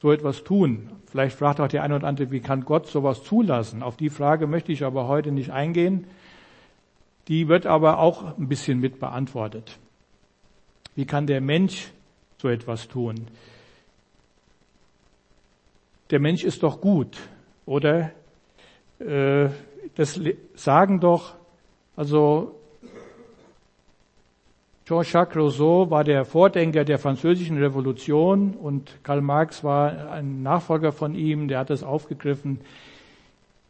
so 0.00 0.12
etwas 0.12 0.44
tun? 0.44 0.92
Vielleicht 1.06 1.36
fragt 1.36 1.58
auch 1.58 1.66
der 1.66 1.82
eine 1.82 1.96
oder 1.96 2.06
andere, 2.06 2.30
wie 2.30 2.38
kann 2.38 2.64
Gott 2.64 2.86
sowas 2.86 3.24
zulassen? 3.24 3.82
Auf 3.82 3.96
die 3.96 4.08
Frage 4.08 4.46
möchte 4.46 4.70
ich 4.70 4.84
aber 4.84 5.08
heute 5.08 5.32
nicht 5.32 5.50
eingehen. 5.50 6.06
Die 7.26 7.48
wird 7.48 7.66
aber 7.66 7.98
auch 7.98 8.38
ein 8.38 8.46
bisschen 8.46 8.78
mit 8.78 9.00
beantwortet. 9.00 9.80
Wie 10.94 11.06
kann 11.06 11.26
der 11.26 11.40
Mensch 11.40 11.90
so 12.38 12.48
etwas 12.48 12.86
tun? 12.86 13.26
Der 16.10 16.20
Mensch 16.20 16.44
ist 16.44 16.62
doch 16.62 16.80
gut, 16.80 17.18
oder? 17.64 18.12
Äh, 18.98 19.48
das 19.94 20.20
sagen 20.54 21.00
doch, 21.00 21.34
also 21.96 22.54
Jean-Jacques 24.86 25.36
Rousseau 25.36 25.90
war 25.90 26.04
der 26.04 26.24
Vordenker 26.24 26.84
der 26.84 26.98
französischen 26.98 27.58
Revolution 27.58 28.54
und 28.54 28.98
Karl 29.02 29.20
Marx 29.20 29.64
war 29.64 30.12
ein 30.12 30.42
Nachfolger 30.42 30.92
von 30.92 31.14
ihm, 31.14 31.48
der 31.48 31.58
hat 31.58 31.70
es 31.70 31.82
aufgegriffen. 31.82 32.60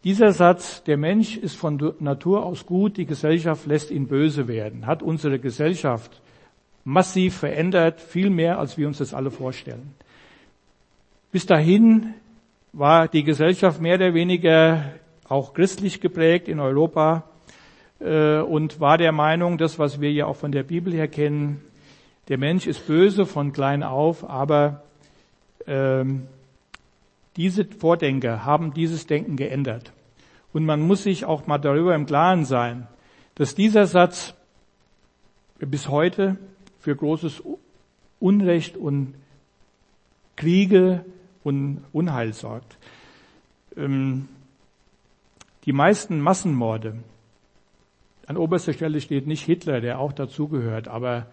Dieser 0.04 0.32
Satz, 0.32 0.84
der 0.84 0.98
Mensch 0.98 1.36
ist 1.36 1.56
von 1.56 1.94
Natur 2.00 2.44
aus 2.44 2.66
gut, 2.66 2.96
die 2.96 3.06
Gesellschaft 3.06 3.66
lässt 3.66 3.90
ihn 3.90 4.08
böse 4.08 4.46
werden, 4.46 4.86
hat 4.86 5.02
unsere 5.02 5.38
Gesellschaft 5.38 6.20
massiv 6.84 7.38
verändert, 7.38 8.00
viel 8.00 8.30
mehr, 8.30 8.58
als 8.58 8.76
wir 8.76 8.86
uns 8.86 8.98
das 8.98 9.14
alle 9.14 9.30
vorstellen. 9.30 9.94
Bis 11.32 11.46
dahin 11.46 12.14
war 12.72 13.08
die 13.08 13.24
Gesellschaft 13.24 13.80
mehr 13.80 13.96
oder 13.96 14.12
weniger 14.12 14.84
auch 15.28 15.54
christlich 15.54 16.00
geprägt 16.00 16.48
in 16.48 16.60
Europa 16.60 17.24
äh, 18.00 18.38
und 18.38 18.80
war 18.80 18.98
der 18.98 19.12
Meinung, 19.12 19.58
das, 19.58 19.78
was 19.78 20.00
wir 20.00 20.12
ja 20.12 20.26
auch 20.26 20.36
von 20.36 20.52
der 20.52 20.62
Bibel 20.62 20.92
her 20.92 21.08
kennen, 21.08 21.62
der 22.28 22.38
Mensch 22.38 22.66
ist 22.66 22.86
böse 22.86 23.26
von 23.26 23.52
klein 23.52 23.82
auf, 23.82 24.28
aber 24.28 24.82
ähm, 25.66 26.26
diese 27.36 27.64
Vordenker 27.64 28.44
haben 28.44 28.72
dieses 28.74 29.06
Denken 29.06 29.36
geändert. 29.36 29.92
Und 30.52 30.64
man 30.64 30.80
muss 30.80 31.02
sich 31.02 31.24
auch 31.24 31.46
mal 31.46 31.58
darüber 31.58 31.94
im 31.94 32.06
Klaren 32.06 32.44
sein, 32.44 32.86
dass 33.34 33.54
dieser 33.54 33.86
Satz 33.86 34.34
bis 35.58 35.88
heute 35.88 36.36
für 36.80 36.96
großes 36.96 37.42
Unrecht 38.20 38.76
und 38.76 39.14
Kriege 40.36 41.04
und 41.44 41.84
Unheil 41.92 42.32
sorgt. 42.32 42.76
Ähm, 43.76 44.28
die 45.66 45.72
meisten 45.72 46.20
Massenmorde, 46.20 46.94
an 48.26 48.36
oberster 48.36 48.72
Stelle 48.72 49.00
steht 49.00 49.26
nicht 49.26 49.44
Hitler, 49.44 49.80
der 49.80 50.00
auch 50.00 50.12
dazugehört, 50.12 50.88
aber 50.88 51.26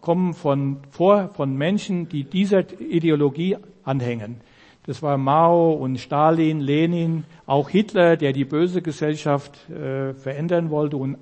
kommen 0.00 0.34
von, 0.34 0.78
vor 0.90 1.28
von 1.28 1.56
Menschen, 1.56 2.08
die 2.08 2.24
dieser 2.24 2.64
Ideologie 2.80 3.56
anhängen. 3.84 4.40
Das 4.84 5.02
war 5.02 5.18
Mao 5.18 5.72
und 5.72 5.98
Stalin, 5.98 6.60
Lenin, 6.60 7.24
auch 7.46 7.68
Hitler, 7.68 8.16
der 8.16 8.32
die 8.32 8.44
böse 8.44 8.82
Gesellschaft 8.82 9.68
äh, 9.70 10.14
verändern 10.14 10.70
wollte 10.70 10.96
und 10.96 11.18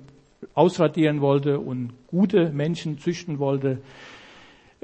ausradieren 0.53 1.21
wollte 1.21 1.59
und 1.59 1.91
gute 2.07 2.49
Menschen 2.51 2.97
züchten 2.97 3.39
wollte. 3.39 3.79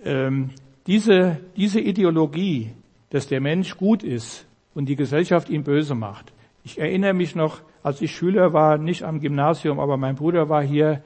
Ähm, 0.04 0.50
diese, 0.86 1.40
diese 1.56 1.80
Ideologie, 1.80 2.72
dass 3.10 3.28
der 3.28 3.40
Mensch 3.40 3.78
gut 3.78 4.04
ist 4.04 4.46
und 4.74 4.88
die 4.88 4.96
Gesellschaft 4.96 5.50
ihn 5.50 5.64
böse 5.64 5.96
macht, 5.96 6.34
ich 6.64 6.80
erinnere 6.80 7.14
mich 7.14 7.36
noch, 7.36 7.62
als 7.84 8.02
ich 8.02 8.16
Schüler 8.16 8.54
war, 8.54 8.78
nicht 8.78 9.04
am 9.04 9.20
Gymnasium, 9.20 9.80
aber 9.80 9.98
mein 9.98 10.16
Bruder 10.16 10.50
war 10.50 10.64
hier, 10.64 11.02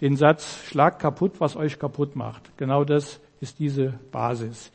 den 0.00 0.16
Satz, 0.16 0.64
schlagt 0.66 1.00
kaputt, 1.00 1.40
was 1.40 1.56
euch 1.56 1.78
kaputt 1.78 2.14
macht. 2.14 2.56
Genau 2.56 2.84
das 2.84 3.20
ist 3.40 3.58
diese 3.58 3.94
Basis. 4.12 4.70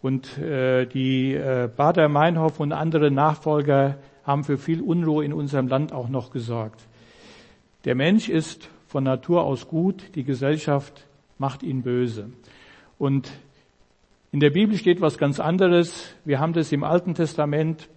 Und 0.00 0.38
äh, 0.38 0.86
die 0.86 1.34
äh, 1.34 1.68
Bader 1.74 2.08
Meinhof 2.08 2.58
und 2.58 2.72
andere 2.72 3.10
Nachfolger 3.10 3.98
haben 4.24 4.44
für 4.44 4.56
viel 4.56 4.80
Unruhe 4.80 5.24
in 5.24 5.32
unserem 5.32 5.68
Land 5.68 5.92
auch 5.92 6.08
noch 6.08 6.30
gesorgt. 6.30 6.86
Der 7.84 7.94
Mensch 7.94 8.28
ist 8.28 8.68
von 8.86 9.04
Natur 9.04 9.44
aus 9.44 9.68
gut, 9.68 10.14
die 10.14 10.24
Gesellschaft 10.24 11.06
macht 11.38 11.62
ihn 11.62 11.82
böse. 11.82 12.30
Und 12.98 13.30
in 14.30 14.40
der 14.40 14.50
Bibel 14.50 14.76
steht 14.76 15.00
was 15.00 15.18
ganz 15.18 15.40
anderes. 15.40 16.14
Wir 16.24 16.40
haben 16.40 16.52
das 16.52 16.72
im 16.72 16.84
Alten 16.84 17.14
Testament. 17.14 17.88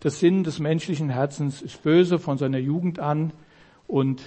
Das 0.00 0.20
Sinn 0.20 0.44
des 0.44 0.60
menschlichen 0.60 1.10
Herzens 1.10 1.60
ist 1.60 1.82
böse 1.82 2.18
von 2.18 2.38
seiner 2.38 2.58
Jugend 2.58 3.00
an 3.00 3.32
und 3.88 4.22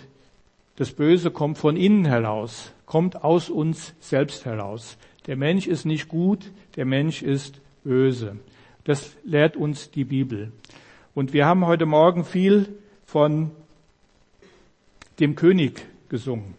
das 0.75 0.91
Böse 0.91 1.31
kommt 1.31 1.57
von 1.57 1.77
innen 1.77 2.05
heraus, 2.05 2.73
kommt 2.85 3.23
aus 3.23 3.49
uns 3.49 3.93
selbst 3.99 4.45
heraus. 4.45 4.97
Der 5.27 5.37
Mensch 5.37 5.67
ist 5.67 5.85
nicht 5.85 6.07
gut, 6.07 6.51
der 6.75 6.85
Mensch 6.85 7.21
ist 7.21 7.61
böse. 7.83 8.37
Das 8.83 9.15
lehrt 9.23 9.55
uns 9.55 9.91
die 9.91 10.03
Bibel. 10.03 10.51
Und 11.13 11.33
wir 11.33 11.45
haben 11.45 11.65
heute 11.65 11.85
Morgen 11.85 12.25
viel 12.25 12.67
von 13.05 13.51
dem 15.19 15.35
König 15.35 15.85
gesungen. 16.09 16.55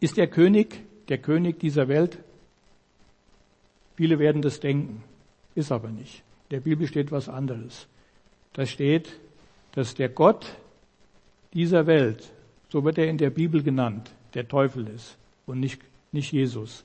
Ist 0.00 0.18
der 0.18 0.26
König 0.26 0.82
der 1.08 1.18
König 1.18 1.58
dieser 1.58 1.88
Welt? 1.88 2.18
Viele 3.96 4.18
werden 4.18 4.42
das 4.42 4.60
denken, 4.60 5.02
ist 5.54 5.72
aber 5.72 5.88
nicht. 5.88 6.22
Der 6.52 6.60
Bibel 6.60 6.86
steht 6.86 7.10
was 7.10 7.30
anderes. 7.30 7.88
Da 8.52 8.66
steht, 8.66 9.18
dass 9.72 9.94
der 9.94 10.10
Gott 10.10 10.54
dieser 11.54 11.86
Welt, 11.86 12.30
so 12.68 12.84
wird 12.84 12.98
er 12.98 13.08
in 13.08 13.16
der 13.16 13.30
Bibel 13.30 13.62
genannt, 13.62 14.12
der 14.34 14.46
Teufel 14.46 14.86
ist 14.86 15.16
und 15.46 15.60
nicht, 15.60 15.80
nicht 16.12 16.30
Jesus. 16.30 16.84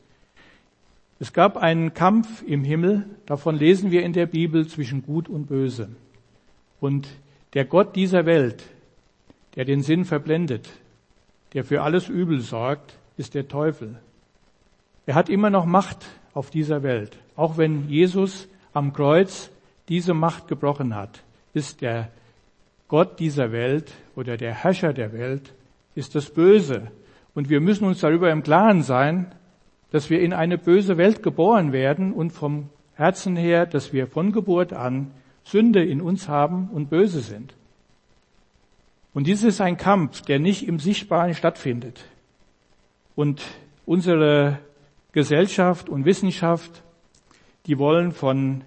Es 1.19 1.33
gab 1.33 1.57
einen 1.57 1.93
Kampf 1.93 2.43
im 2.47 2.63
Himmel, 2.63 3.07
davon 3.25 3.57
lesen 3.57 3.91
wir 3.91 4.03
in 4.03 4.13
der 4.13 4.25
Bibel 4.25 4.67
zwischen 4.67 5.03
Gut 5.03 5.27
und 5.27 5.47
Böse. 5.47 5.89
Und 6.79 7.09
der 7.53 7.65
Gott 7.65 7.97
dieser 7.97 8.25
Welt, 8.25 8.63
der 9.55 9.65
den 9.65 9.81
Sinn 9.81 10.05
verblendet, 10.05 10.69
der 11.51 11.65
für 11.65 11.81
alles 11.81 12.07
Übel 12.07 12.39
sorgt, 12.39 12.97
ist 13.17 13.35
der 13.35 13.49
Teufel. 13.49 13.99
Er 15.05 15.15
hat 15.15 15.27
immer 15.27 15.49
noch 15.49 15.65
Macht 15.65 16.05
auf 16.33 16.51
dieser 16.51 16.83
Welt. 16.83 17.17
Auch 17.35 17.57
wenn 17.57 17.89
Jesus 17.89 18.47
am 18.71 18.93
Kreuz 18.93 19.51
diese 19.89 20.13
Macht 20.13 20.47
gebrochen 20.47 20.95
hat, 20.95 21.23
ist 21.53 21.81
der 21.81 22.09
Gott 22.87 23.19
dieser 23.19 23.51
Welt 23.51 23.93
oder 24.15 24.37
der 24.37 24.53
Herrscher 24.53 24.93
der 24.93 25.13
Welt, 25.13 25.53
ist 25.95 26.15
das 26.15 26.29
Böse. 26.29 26.91
Und 27.33 27.49
wir 27.49 27.59
müssen 27.59 27.85
uns 27.85 27.99
darüber 27.99 28.31
im 28.31 28.43
Klaren 28.43 28.81
sein, 28.81 29.33
dass 29.91 30.09
wir 30.09 30.21
in 30.21 30.33
eine 30.33 30.57
böse 30.57 30.97
Welt 30.97 31.23
geboren 31.23 31.71
werden 31.71 32.13
und 32.13 32.31
vom 32.31 32.69
Herzen 32.93 33.35
her, 33.35 33.65
dass 33.65 33.93
wir 33.93 34.07
von 34.07 34.31
Geburt 34.31 34.73
an 34.73 35.11
Sünde 35.43 35.83
in 35.83 36.01
uns 36.01 36.27
haben 36.27 36.69
und 36.69 36.89
böse 36.89 37.21
sind. 37.21 37.55
Und 39.13 39.27
dies 39.27 39.43
ist 39.43 39.61
ein 39.61 39.77
Kampf, 39.77 40.21
der 40.21 40.39
nicht 40.39 40.67
im 40.67 40.79
Sichtbaren 40.79 41.33
stattfindet. 41.33 42.05
Und 43.15 43.41
unsere 43.85 44.59
Gesellschaft 45.11 45.89
und 45.89 46.05
Wissenschaft, 46.05 46.83
die 47.65 47.79
wollen 47.79 48.11
von 48.11 48.63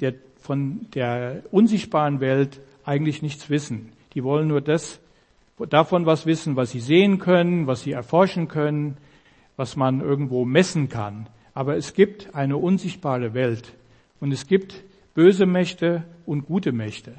der, 0.00 0.14
von 0.42 0.86
der 0.94 1.42
unsichtbaren 1.50 2.20
Welt 2.20 2.60
eigentlich 2.84 3.22
nichts 3.22 3.48
wissen. 3.48 3.92
Die 4.14 4.24
wollen 4.24 4.48
nur 4.48 4.60
das, 4.60 5.00
davon 5.70 6.04
was 6.04 6.26
wissen, 6.26 6.56
was 6.56 6.72
sie 6.72 6.80
sehen 6.80 7.18
können, 7.18 7.66
was 7.66 7.82
sie 7.82 7.92
erforschen 7.92 8.48
können, 8.48 8.96
was 9.56 9.76
man 9.76 10.00
irgendwo 10.00 10.44
messen 10.44 10.88
kann. 10.88 11.28
Aber 11.54 11.76
es 11.76 11.94
gibt 11.94 12.34
eine 12.34 12.56
unsichtbare 12.56 13.34
Welt 13.34 13.74
und 14.20 14.32
es 14.32 14.46
gibt 14.46 14.82
böse 15.14 15.46
Mächte 15.46 16.02
und 16.26 16.46
gute 16.46 16.72
Mächte. 16.72 17.14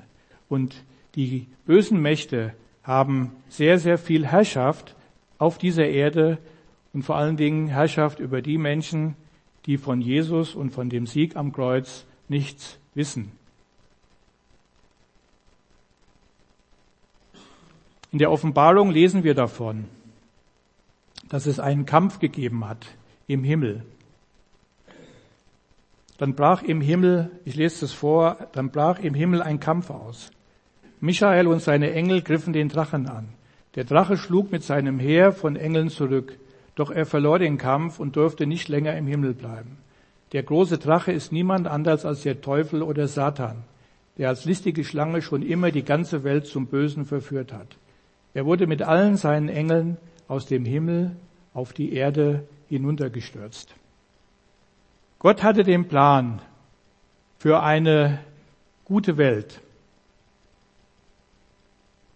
Und 0.50 0.84
die 1.16 1.48
bösen 1.66 2.02
Mächte 2.02 2.54
haben 2.84 3.32
sehr, 3.48 3.80
sehr 3.80 3.98
viel 3.98 4.26
Herrschaft 4.26 4.96
auf 5.38 5.58
dieser 5.58 5.88
Erde 5.88 6.40
und 6.92 7.04
vor 7.04 7.16
allen 7.16 7.38
Dingen 7.38 7.68
Herrschaft 7.68 8.20
über 8.20 8.42
die 8.42 8.58
Menschen, 8.58 9.16
die 9.66 9.78
von 9.78 10.02
Jesus 10.02 10.56
und 10.56 10.72
von 10.72 10.90
dem 10.90 11.08
Sieg 11.08 11.38
am 11.38 11.54
Kreuz 11.54 12.06
nichts 12.28 12.80
wissen. 12.96 13.32
In 18.12 18.20
der 18.20 18.32
Offenbarung 18.32 18.92
lesen 18.92 19.24
wir 19.24 19.34
davon, 19.34 19.86
dass 21.30 21.48
es 21.48 21.60
einen 21.60 21.86
Kampf 21.86 22.20
gegeben 22.20 22.68
hat 22.68 22.86
im 23.26 23.44
Himmel. 23.44 23.84
Dann 26.20 26.36
brach 26.36 26.62
im 26.62 26.80
Himmel, 26.80 27.32
ich 27.44 27.56
lese 27.56 27.86
es 27.86 27.92
vor, 27.92 28.38
dann 28.54 28.70
brach 28.70 29.00
im 29.00 29.16
Himmel 29.16 29.42
ein 29.42 29.60
Kampf 29.60 29.90
aus. 29.90 30.30
Michael 31.00 31.48
und 31.48 31.62
seine 31.62 31.92
Engel 31.92 32.22
griffen 32.22 32.54
den 32.54 32.70
Drachen 32.70 33.10
an. 33.10 33.30
Der 33.76 33.84
Drache 33.84 34.16
schlug 34.16 34.52
mit 34.52 34.64
seinem 34.64 35.00
Heer 35.00 35.32
von 35.32 35.56
Engeln 35.56 35.90
zurück, 35.90 36.38
doch 36.76 36.92
er 36.92 37.06
verlor 37.06 37.40
den 37.40 37.58
Kampf 37.58 38.00
und 38.00 38.16
durfte 38.16 38.46
nicht 38.46 38.70
länger 38.70 38.96
im 38.96 39.08
Himmel 39.08 39.34
bleiben. 39.34 39.78
Der 40.34 40.44
große 40.44 40.80
Drache 40.80 41.12
ist 41.12 41.32
niemand 41.32 41.68
anders 41.68 42.06
als 42.06 42.24
der 42.24 42.42
Teufel 42.42 42.82
oder 42.82 43.08
Satan, 43.08 43.64
der 44.18 44.30
als 44.30 44.46
listige 44.46 44.84
Schlange 44.84 45.22
schon 45.22 45.44
immer 45.44 45.72
die 45.72 45.84
ganze 45.84 46.24
Welt 46.24 46.48
zum 46.48 46.68
Bösen 46.68 47.06
verführt 47.06 47.54
hat. 47.54 47.78
Er 48.34 48.46
wurde 48.46 48.66
mit 48.66 48.82
allen 48.82 49.16
seinen 49.16 49.48
Engeln 49.48 49.98
aus 50.28 50.48
dem 50.48 50.66
Himmel 50.66 51.16
auf 51.54 51.72
die 51.72 51.94
Erde 51.94 52.48
hinuntergestürzt. 52.68 53.76
Gott 55.20 55.44
hatte 55.44 55.64
den 55.64 55.88
Plan 55.88 56.42
für 57.38 57.62
eine 57.62 58.20
gute 58.86 59.18
Welt. 59.18 59.62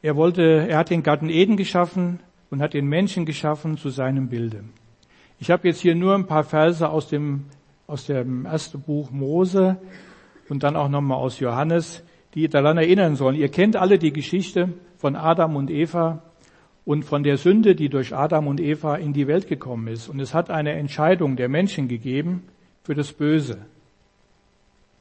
Er 0.01 0.15
wollte, 0.15 0.67
er 0.67 0.77
hat 0.77 0.89
den 0.89 1.03
Garten 1.03 1.29
Eden 1.29 1.55
geschaffen 1.55 2.19
und 2.49 2.61
hat 2.61 2.73
den 2.73 2.87
Menschen 2.87 3.25
geschaffen 3.25 3.77
zu 3.77 3.89
seinem 3.89 4.29
Bilde. 4.29 4.63
Ich 5.39 5.51
habe 5.51 5.67
jetzt 5.67 5.81
hier 5.81 5.95
nur 5.95 6.15
ein 6.15 6.25
paar 6.25 6.43
Verse 6.43 6.89
aus 6.89 7.07
dem, 7.07 7.45
aus 7.87 8.05
dem 8.05 8.45
ersten 8.45 8.81
Buch 8.81 9.11
Mose 9.11 9.77
und 10.49 10.63
dann 10.63 10.75
auch 10.75 10.89
nochmal 10.89 11.17
aus 11.17 11.39
Johannes, 11.39 12.03
die 12.33 12.49
daran 12.49 12.77
erinnern 12.77 13.15
sollen. 13.15 13.35
Ihr 13.35 13.49
kennt 13.49 13.77
alle 13.77 13.97
die 13.97 14.11
Geschichte 14.11 14.73
von 14.97 15.15
Adam 15.15 15.55
und 15.55 15.71
Eva 15.71 16.21
und 16.83 17.03
von 17.03 17.23
der 17.23 17.37
Sünde, 17.37 17.75
die 17.75 17.89
durch 17.89 18.13
Adam 18.13 18.47
und 18.47 18.59
Eva 18.59 18.95
in 18.95 19.13
die 19.13 19.27
Welt 19.27 19.47
gekommen 19.47 19.87
ist. 19.87 20.09
Und 20.09 20.19
es 20.19 20.33
hat 20.33 20.49
eine 20.49 20.73
Entscheidung 20.73 21.37
der 21.37 21.49
Menschen 21.49 21.87
gegeben 21.87 22.43
für 22.83 22.93
das 22.93 23.13
Böse. 23.13 23.59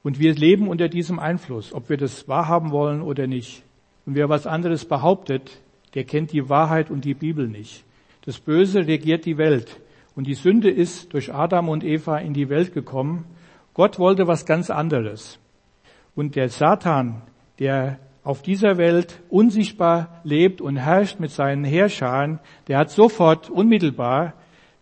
Und 0.05 0.21
wir 0.21 0.35
leben 0.35 0.69
unter 0.69 0.89
diesem 0.89 1.19
Einfluss, 1.19 1.73
ob 1.73 1.89
wir 1.89 1.97
das 1.97 2.29
wahrhaben 2.29 2.71
wollen 2.71 3.03
oder 3.03 3.27
nicht. 3.27 3.65
Und 4.05 4.15
wer 4.15 4.29
was 4.29 4.47
anderes 4.47 4.85
behauptet, 4.85 5.61
der 5.95 6.05
kennt 6.05 6.31
die 6.31 6.49
Wahrheit 6.49 6.91
und 6.91 7.05
die 7.05 7.15
Bibel 7.15 7.49
nicht. 7.49 7.85
Das 8.25 8.39
Böse 8.39 8.87
regiert 8.87 9.25
die 9.25 9.39
Welt. 9.39 9.81
Und 10.17 10.27
die 10.27 10.35
Sünde 10.35 10.71
ist 10.71 11.13
durch 11.13 11.33
Adam 11.33 11.69
und 11.69 11.85
Eva 11.85 12.17
in 12.17 12.33
die 12.33 12.49
Welt 12.49 12.73
gekommen. 12.73 13.27
Gott 13.75 13.99
wollte 13.99 14.27
was 14.27 14.47
ganz 14.47 14.71
anderes. 14.71 15.39
Und 16.15 16.35
der 16.35 16.49
Satan, 16.49 17.21
der 17.59 17.99
auf 18.25 18.41
dieser 18.43 18.79
Welt 18.79 19.23
unsichtbar 19.29 20.21
lebt 20.25 20.63
und 20.63 20.77
herrscht 20.77 21.21
mit 21.21 21.31
seinen 21.31 21.65
Heerscharen, 21.65 22.41
der 22.67 22.79
hat 22.79 22.91
sofort 22.91 23.51
unmittelbar 23.51 24.33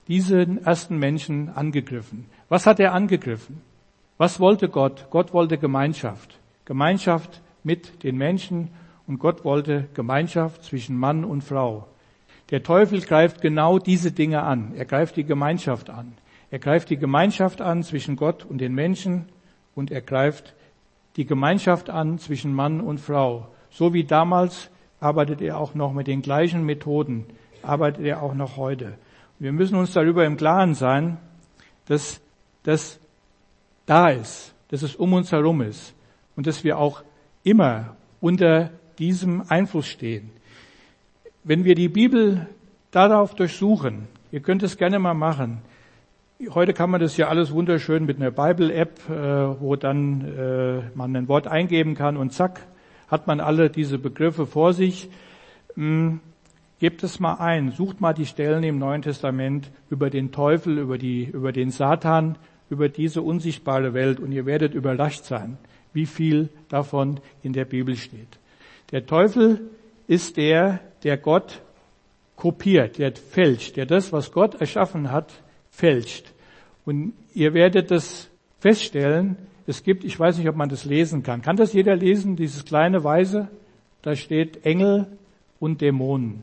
diesen 0.06 0.64
ersten 0.64 0.98
Menschen 0.98 1.48
angegriffen. 1.48 2.26
Was 2.48 2.64
hat 2.64 2.78
er 2.78 2.94
angegriffen? 2.94 3.60
Was 4.16 4.38
wollte 4.38 4.68
Gott? 4.68 5.08
Gott 5.10 5.32
wollte 5.32 5.58
Gemeinschaft. 5.58 6.38
Gemeinschaft 6.64 7.42
mit 7.64 8.04
den 8.04 8.16
Menschen 8.16 8.70
und 9.08 9.18
Gott 9.18 9.44
wollte 9.44 9.88
Gemeinschaft 9.94 10.62
zwischen 10.62 10.96
Mann 10.96 11.24
und 11.24 11.42
Frau. 11.42 11.88
Der 12.54 12.62
Teufel 12.62 13.00
greift 13.00 13.40
genau 13.40 13.80
diese 13.80 14.12
Dinge 14.12 14.44
an. 14.44 14.74
Er 14.76 14.84
greift 14.84 15.16
die 15.16 15.24
Gemeinschaft 15.24 15.90
an. 15.90 16.12
Er 16.52 16.60
greift 16.60 16.88
die 16.88 16.96
Gemeinschaft 16.96 17.60
an 17.60 17.82
zwischen 17.82 18.14
Gott 18.14 18.44
und 18.44 18.58
den 18.58 18.76
Menschen 18.76 19.24
und 19.74 19.90
er 19.90 20.00
greift 20.00 20.54
die 21.16 21.26
Gemeinschaft 21.26 21.90
an 21.90 22.20
zwischen 22.20 22.54
Mann 22.54 22.80
und 22.80 23.00
Frau. 23.00 23.48
So 23.70 23.92
wie 23.92 24.04
damals 24.04 24.70
arbeitet 25.00 25.40
er 25.40 25.58
auch 25.58 25.74
noch 25.74 25.92
mit 25.92 26.06
den 26.06 26.22
gleichen 26.22 26.64
Methoden, 26.64 27.26
arbeitet 27.60 28.04
er 28.04 28.22
auch 28.22 28.34
noch 28.34 28.56
heute. 28.56 28.98
Wir 29.40 29.50
müssen 29.50 29.74
uns 29.74 29.92
darüber 29.92 30.24
im 30.24 30.36
Klaren 30.36 30.74
sein, 30.74 31.16
dass 31.86 32.20
das 32.62 33.00
da 33.84 34.10
ist, 34.10 34.54
dass 34.68 34.82
es 34.82 34.94
um 34.94 35.12
uns 35.12 35.32
herum 35.32 35.60
ist 35.60 35.92
und 36.36 36.46
dass 36.46 36.62
wir 36.62 36.78
auch 36.78 37.02
immer 37.42 37.96
unter 38.20 38.70
diesem 39.00 39.42
Einfluss 39.48 39.88
stehen. 39.88 40.30
Wenn 41.44 41.64
wir 41.64 41.74
die 41.74 41.88
Bibel 41.88 42.46
darauf 42.90 43.34
durchsuchen, 43.34 44.08
ihr 44.32 44.40
könnt 44.40 44.62
es 44.62 44.76
gerne 44.76 44.98
mal 44.98 45.14
machen, 45.14 45.62
Heute 46.50 46.74
kann 46.74 46.90
man 46.90 47.00
das 47.00 47.16
ja 47.16 47.28
alles 47.28 47.52
wunderschön 47.52 48.06
mit 48.06 48.16
einer 48.16 48.32
Bible-App, 48.32 49.08
äh, 49.08 49.60
wo 49.60 49.76
dann 49.76 50.20
äh, 50.36 50.82
man 50.94 51.14
ein 51.14 51.28
Wort 51.28 51.46
eingeben 51.46 51.94
kann 51.94 52.16
und 52.16 52.32
zack, 52.32 52.60
hat 53.06 53.28
man 53.28 53.38
alle 53.38 53.70
diese 53.70 53.98
Begriffe 53.98 54.44
vor 54.44 54.72
sich. 54.72 55.08
Hm, 55.74 56.20
Gebt 56.80 57.04
es 57.04 57.20
mal 57.20 57.34
ein, 57.34 57.70
sucht 57.70 58.00
mal 58.00 58.12
die 58.12 58.26
Stellen 58.26 58.64
im 58.64 58.78
Neuen 58.78 59.00
Testament 59.02 59.70
über 59.90 60.10
den 60.10 60.32
Teufel, 60.32 60.78
über 60.78 60.98
die, 60.98 61.24
über 61.24 61.52
den 61.52 61.70
Satan, 61.70 62.36
über 62.68 62.88
diese 62.88 63.22
unsichtbare 63.22 63.94
Welt 63.94 64.18
und 64.18 64.32
ihr 64.32 64.44
werdet 64.44 64.74
überrascht 64.74 65.24
sein, 65.24 65.56
wie 65.92 66.04
viel 66.04 66.48
davon 66.68 67.20
in 67.42 67.52
der 67.52 67.64
Bibel 67.64 67.94
steht. 67.96 68.38
Der 68.90 69.06
Teufel 69.06 69.60
ist 70.08 70.36
der, 70.36 70.80
der 71.04 71.16
Gott 71.16 71.60
kopiert, 72.36 72.98
der 72.98 73.14
fälscht, 73.14 73.76
der 73.76 73.86
das, 73.86 74.12
was 74.12 74.32
Gott 74.32 74.60
erschaffen 74.60 75.12
hat, 75.12 75.32
fälscht. 75.70 76.32
Und 76.84 77.14
ihr 77.34 77.54
werdet 77.54 77.90
das 77.90 78.28
feststellen, 78.58 79.36
es 79.66 79.82
gibt, 79.82 80.04
ich 80.04 80.18
weiß 80.18 80.38
nicht, 80.38 80.48
ob 80.48 80.56
man 80.56 80.68
das 80.68 80.84
lesen 80.84 81.22
kann. 81.22 81.40
Kann 81.40 81.56
das 81.56 81.72
jeder 81.72 81.96
lesen, 81.96 82.36
dieses 82.36 82.64
kleine 82.64 83.02
Weise? 83.02 83.48
Da 84.02 84.14
steht 84.14 84.66
Engel 84.66 85.06
und 85.58 85.80
Dämonen. 85.80 86.42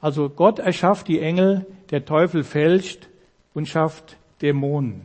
Also 0.00 0.28
Gott 0.28 0.58
erschafft 0.58 1.08
die 1.08 1.20
Engel, 1.20 1.66
der 1.90 2.04
Teufel 2.04 2.44
fälscht 2.44 3.08
und 3.54 3.66
schafft 3.66 4.18
Dämonen. 4.42 5.02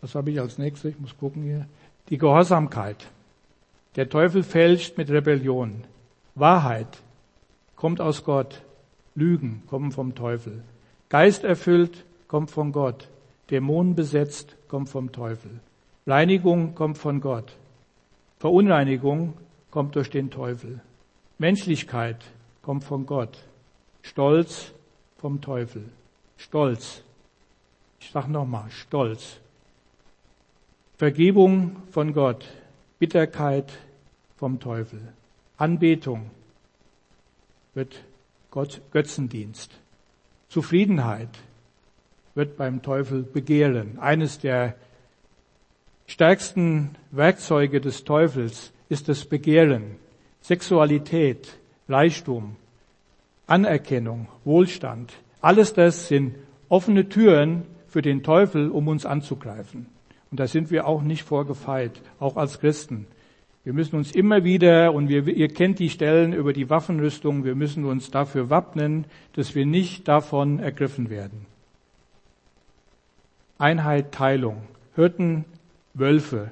Was 0.00 0.14
habe 0.14 0.30
ich 0.30 0.40
als 0.40 0.58
nächstes? 0.58 0.92
Ich 0.92 0.98
muss 0.98 1.16
gucken 1.16 1.42
hier. 1.42 1.66
Die 2.08 2.18
Gehorsamkeit. 2.18 3.06
Der 3.96 4.08
Teufel 4.08 4.42
fälscht 4.42 4.96
mit 4.96 5.10
Rebellion. 5.10 5.84
Wahrheit 6.34 7.02
kommt 7.76 8.00
aus 8.00 8.24
Gott. 8.24 8.62
Lügen 9.14 9.62
kommen 9.66 9.92
vom 9.92 10.14
Teufel. 10.14 10.62
Geist 11.10 11.44
erfüllt 11.44 12.04
kommt 12.28 12.50
von 12.50 12.72
Gott. 12.72 13.08
Dämonen 13.50 13.94
besetzt 13.94 14.56
kommt 14.68 14.88
vom 14.88 15.12
Teufel. 15.12 15.60
Reinigung 16.06 16.74
kommt 16.74 16.96
von 16.96 17.20
Gott. 17.20 17.56
Verunreinigung 18.38 19.34
kommt 19.70 19.94
durch 19.94 20.08
den 20.08 20.30
Teufel. 20.30 20.80
Menschlichkeit 21.38 22.24
kommt 22.62 22.84
von 22.84 23.04
Gott. 23.04 23.38
Stolz 24.00 24.72
vom 25.18 25.40
Teufel. 25.40 25.84
Stolz. 26.38 27.02
Ich 28.00 28.10
sage 28.10 28.32
nochmal, 28.32 28.70
Stolz. 28.70 29.38
Vergebung 30.96 31.76
von 31.90 32.14
Gott. 32.14 32.48
Bitterkeit 32.98 33.70
vom 34.36 34.58
Teufel. 34.58 35.12
Anbetung 35.62 36.28
wird 37.72 38.02
Gott 38.50 38.80
Götzendienst. 38.90 39.70
Zufriedenheit 40.48 41.28
wird 42.34 42.56
beim 42.56 42.82
Teufel 42.82 43.22
begehren. 43.22 44.00
Eines 44.00 44.40
der 44.40 44.74
stärksten 46.08 46.96
Werkzeuge 47.12 47.80
des 47.80 48.02
Teufels 48.02 48.72
ist 48.88 49.08
das 49.08 49.24
Begehren. 49.24 49.98
Sexualität, 50.40 51.56
Reichtum, 51.88 52.56
Anerkennung, 53.46 54.26
Wohlstand. 54.44 55.12
Alles 55.40 55.74
das 55.74 56.08
sind 56.08 56.34
offene 56.70 57.08
Türen 57.08 57.62
für 57.86 58.02
den 58.02 58.24
Teufel, 58.24 58.68
um 58.68 58.88
uns 58.88 59.06
anzugreifen. 59.06 59.86
Und 60.32 60.40
da 60.40 60.48
sind 60.48 60.72
wir 60.72 60.88
auch 60.88 61.02
nicht 61.02 61.22
vorgefeit, 61.22 62.02
auch 62.18 62.36
als 62.36 62.58
Christen. 62.58 63.06
Wir 63.64 63.72
müssen 63.72 63.96
uns 63.96 64.10
immer 64.10 64.42
wieder, 64.42 64.92
und 64.92 65.08
wir, 65.08 65.28
ihr 65.28 65.48
kennt 65.48 65.78
die 65.78 65.90
Stellen 65.90 66.32
über 66.32 66.52
die 66.52 66.68
Waffenrüstung, 66.68 67.44
wir 67.44 67.54
müssen 67.54 67.84
uns 67.84 68.10
dafür 68.10 68.50
wappnen, 68.50 69.04
dass 69.34 69.54
wir 69.54 69.66
nicht 69.66 70.08
davon 70.08 70.58
ergriffen 70.58 71.10
werden. 71.10 71.46
Einheit, 73.58 74.10
Teilung. 74.12 74.62
Hirten, 74.96 75.44
Wölfe, 75.94 76.50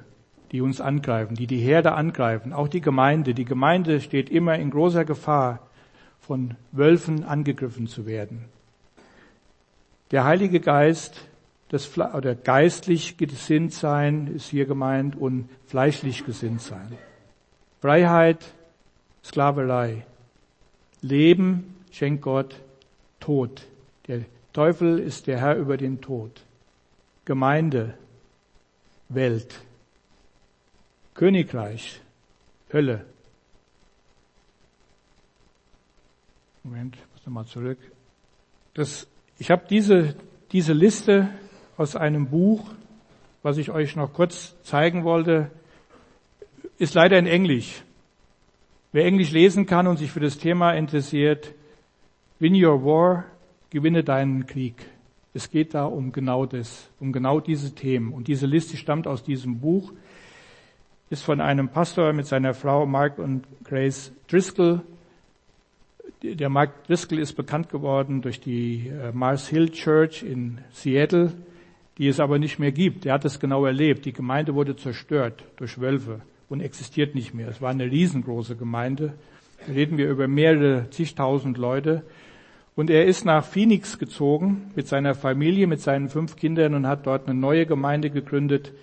die 0.51 0.61
uns 0.61 0.79
angreifen, 0.79 1.35
die 1.35 1.47
die 1.47 1.59
Herde 1.59 1.93
angreifen, 1.93 2.53
auch 2.53 2.69
die 2.69 2.81
Gemeinde. 2.81 3.33
Die 3.33 3.45
Gemeinde 3.45 3.99
steht 3.99 4.29
immer 4.29 4.55
in 4.57 4.69
großer 4.69 5.03
Gefahr, 5.03 5.59
von 6.19 6.55
Wölfen 6.71 7.23
angegriffen 7.25 7.87
zu 7.87 8.05
werden. 8.05 8.45
Der 10.11 10.23
Heilige 10.23 10.59
Geist, 10.59 11.27
das, 11.71 11.97
oder 11.97 12.35
geistlich 12.35 13.15
gesinnt 13.15 13.73
sein 13.73 14.27
ist 14.27 14.49
hier 14.49 14.65
gemeint 14.65 15.15
und 15.15 15.47
fleischlich 15.67 16.25
gesinnt 16.25 16.61
sein. 16.61 16.97
Freiheit, 17.79 18.45
Sklaverei. 19.23 20.05
Leben 21.01 21.77
schenkt 21.89 22.23
Gott 22.23 22.59
Tod. 23.21 23.61
Der 24.07 24.25
Teufel 24.51 24.99
ist 24.99 25.27
der 25.27 25.39
Herr 25.39 25.55
über 25.55 25.77
den 25.77 26.01
Tod. 26.01 26.43
Gemeinde, 27.23 27.97
Welt, 29.07 29.61
Königreich, 31.13 32.01
Hölle. 32.73 33.05
Moment, 36.63 36.97
ich 36.97 37.13
muss 37.13 37.25
nochmal 37.25 37.45
zurück. 37.45 37.79
Das, 38.73 39.07
ich 39.37 39.49
habe 39.49 39.65
diese, 39.69 40.15
diese 40.51 40.73
Liste 40.73 41.29
aus 41.81 41.95
einem 41.95 42.27
Buch, 42.27 42.63
was 43.41 43.57
ich 43.57 43.71
euch 43.71 43.95
noch 43.95 44.13
kurz 44.13 44.55
zeigen 44.61 45.03
wollte, 45.03 45.49
ist 46.77 46.93
leider 46.93 47.17
in 47.17 47.25
Englisch. 47.25 47.81
Wer 48.91 49.05
Englisch 49.05 49.31
lesen 49.31 49.65
kann 49.65 49.87
und 49.87 49.97
sich 49.97 50.11
für 50.11 50.19
das 50.19 50.37
Thema 50.37 50.73
interessiert, 50.73 51.55
Win 52.37 52.53
Your 52.53 52.85
War, 52.85 53.25
gewinne 53.71 54.03
deinen 54.03 54.45
Krieg. 54.45 54.75
Es 55.33 55.49
geht 55.49 55.73
da 55.73 55.85
um 55.85 56.11
genau 56.11 56.45
das, 56.45 56.87
um 56.99 57.11
genau 57.11 57.39
diese 57.39 57.73
Themen. 57.73 58.13
Und 58.13 58.27
diese 58.27 58.45
Liste 58.45 58.77
stammt 58.77 59.07
aus 59.07 59.23
diesem 59.23 59.59
Buch, 59.59 59.91
ist 61.09 61.23
von 61.23 61.41
einem 61.41 61.69
Pastor 61.69 62.13
mit 62.13 62.27
seiner 62.27 62.53
Frau 62.53 62.85
Mark 62.85 63.17
und 63.17 63.47
Grace 63.63 64.11
Driscoll. 64.27 64.81
Der 66.21 66.49
Mark 66.49 66.85
Driscoll 66.85 67.17
ist 67.17 67.33
bekannt 67.33 67.69
geworden 67.69 68.21
durch 68.21 68.39
die 68.39 68.87
äh, 68.89 69.11
Mars 69.13 69.47
Hill 69.47 69.71
Church 69.71 70.21
in 70.21 70.59
Seattle, 70.71 71.33
die 72.01 72.07
es 72.07 72.19
aber 72.19 72.39
nicht 72.39 72.57
mehr 72.57 72.71
gibt. 72.71 73.05
Er 73.05 73.13
hat 73.13 73.25
es 73.25 73.39
genau 73.39 73.63
erlebt. 73.63 74.05
Die 74.05 74.11
Gemeinde 74.11 74.55
wurde 74.55 74.75
zerstört 74.75 75.43
durch 75.57 75.79
Wölfe 75.79 76.21
und 76.49 76.59
existiert 76.59 77.13
nicht 77.13 77.35
mehr. 77.35 77.47
Es 77.47 77.61
war 77.61 77.69
eine 77.69 77.91
riesengroße 77.91 78.55
Gemeinde. 78.55 79.13
Da 79.67 79.73
reden 79.73 79.99
wir 79.99 80.09
über 80.09 80.27
mehrere 80.27 80.89
zigtausend 80.89 81.59
Leute. 81.59 82.01
Und 82.75 82.89
er 82.89 83.05
ist 83.05 83.23
nach 83.23 83.45
Phoenix 83.45 83.99
gezogen 83.99 84.71
mit 84.75 84.87
seiner 84.87 85.13
Familie, 85.13 85.67
mit 85.67 85.79
seinen 85.79 86.09
fünf 86.09 86.37
Kindern 86.37 86.73
und 86.73 86.87
hat 86.87 87.05
dort 87.05 87.29
eine 87.29 87.39
neue 87.39 87.67
Gemeinde 87.67 88.09
gegründet. 88.09 88.73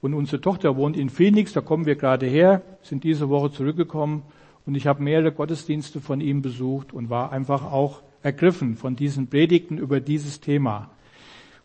Und 0.00 0.12
unsere 0.14 0.40
Tochter 0.40 0.76
wohnt 0.76 0.96
in 0.96 1.10
Phoenix, 1.10 1.52
da 1.52 1.60
kommen 1.60 1.86
wir 1.86 1.94
gerade 1.94 2.26
her, 2.26 2.62
sind 2.82 3.04
diese 3.04 3.28
Woche 3.28 3.52
zurückgekommen 3.52 4.24
und 4.66 4.74
ich 4.74 4.88
habe 4.88 5.00
mehrere 5.00 5.30
Gottesdienste 5.30 6.00
von 6.00 6.20
ihm 6.20 6.42
besucht 6.42 6.92
und 6.92 7.08
war 7.08 7.30
einfach 7.30 7.70
auch 7.70 8.02
ergriffen 8.24 8.74
von 8.74 8.96
diesen 8.96 9.28
Predigten 9.28 9.78
über 9.78 10.00
dieses 10.00 10.40
Thema. 10.40 10.90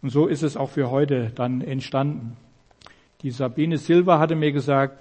Und 0.03 0.11
so 0.11 0.27
ist 0.27 0.43
es 0.43 0.55
auch 0.55 0.69
für 0.69 0.91
heute 0.91 1.31
dann 1.33 1.61
entstanden. 1.61 2.37
Die 3.23 3.31
Sabine 3.31 3.79
Silva 3.79 4.19
hatte 4.19 4.35
mir 4.35 4.51
gesagt, 4.51 4.99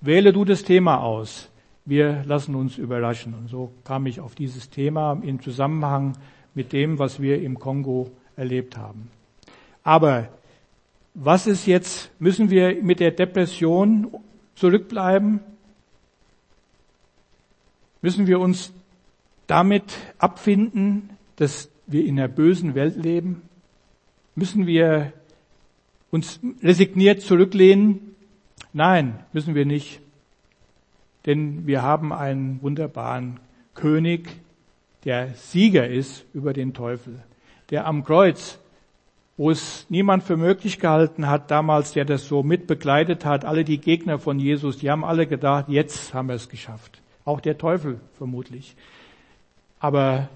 wähle 0.00 0.32
du 0.32 0.44
das 0.44 0.64
Thema 0.64 1.00
aus 1.00 1.48
wir 1.84 2.22
lassen 2.26 2.54
uns 2.54 2.78
überraschen. 2.78 3.34
Und 3.34 3.48
so 3.48 3.72
kam 3.84 4.06
ich 4.06 4.20
auf 4.20 4.34
dieses 4.34 4.70
Thema 4.70 5.20
im 5.22 5.40
Zusammenhang 5.40 6.16
mit 6.54 6.72
dem, 6.72 6.98
was 6.98 7.20
wir 7.20 7.42
im 7.42 7.58
Kongo 7.58 8.10
erlebt 8.36 8.76
haben. 8.76 9.10
Aber 9.82 10.28
was 11.14 11.46
ist 11.46 11.66
jetzt, 11.66 12.10
müssen 12.20 12.50
wir 12.50 12.82
mit 12.82 13.00
der 13.00 13.10
Depression 13.10 14.08
zurückbleiben? 14.54 15.40
Müssen 18.00 18.26
wir 18.26 18.40
uns 18.40 18.72
damit 19.46 19.98
abfinden, 20.18 21.10
dass 21.36 21.68
wir 21.86 22.04
in 22.04 22.18
einer 22.18 22.28
bösen 22.28 22.74
Welt 22.74 22.96
leben? 22.96 23.42
Müssen 24.34 24.66
wir 24.66 25.12
uns 26.10 26.40
resigniert 26.62 27.22
zurücklehnen? 27.22 28.14
Nein, 28.72 29.18
müssen 29.32 29.54
wir 29.54 29.66
nicht 29.66 30.00
denn 31.26 31.66
wir 31.66 31.82
haben 31.82 32.12
einen 32.12 32.60
wunderbaren 32.62 33.38
König, 33.74 34.28
der 35.04 35.34
Sieger 35.34 35.88
ist 35.88 36.24
über 36.32 36.52
den 36.52 36.74
Teufel, 36.74 37.22
der 37.70 37.86
am 37.86 38.04
Kreuz, 38.04 38.58
wo 39.36 39.50
es 39.50 39.86
niemand 39.88 40.22
für 40.22 40.36
möglich 40.36 40.78
gehalten 40.78 41.28
hat 41.28 41.50
damals, 41.50 41.92
der 41.92 42.04
das 42.04 42.28
so 42.28 42.42
mitbegleitet 42.42 43.24
hat, 43.24 43.44
alle 43.44 43.64
die 43.64 43.78
Gegner 43.78 44.18
von 44.18 44.38
Jesus, 44.38 44.78
die 44.78 44.90
haben 44.90 45.04
alle 45.04 45.26
gedacht, 45.26 45.68
jetzt 45.68 46.12
haben 46.14 46.28
wir 46.28 46.34
es 46.34 46.48
geschafft. 46.48 47.00
Auch 47.24 47.40
der 47.40 47.56
Teufel 47.56 48.00
vermutlich. 48.14 48.76
Aber 49.80 50.28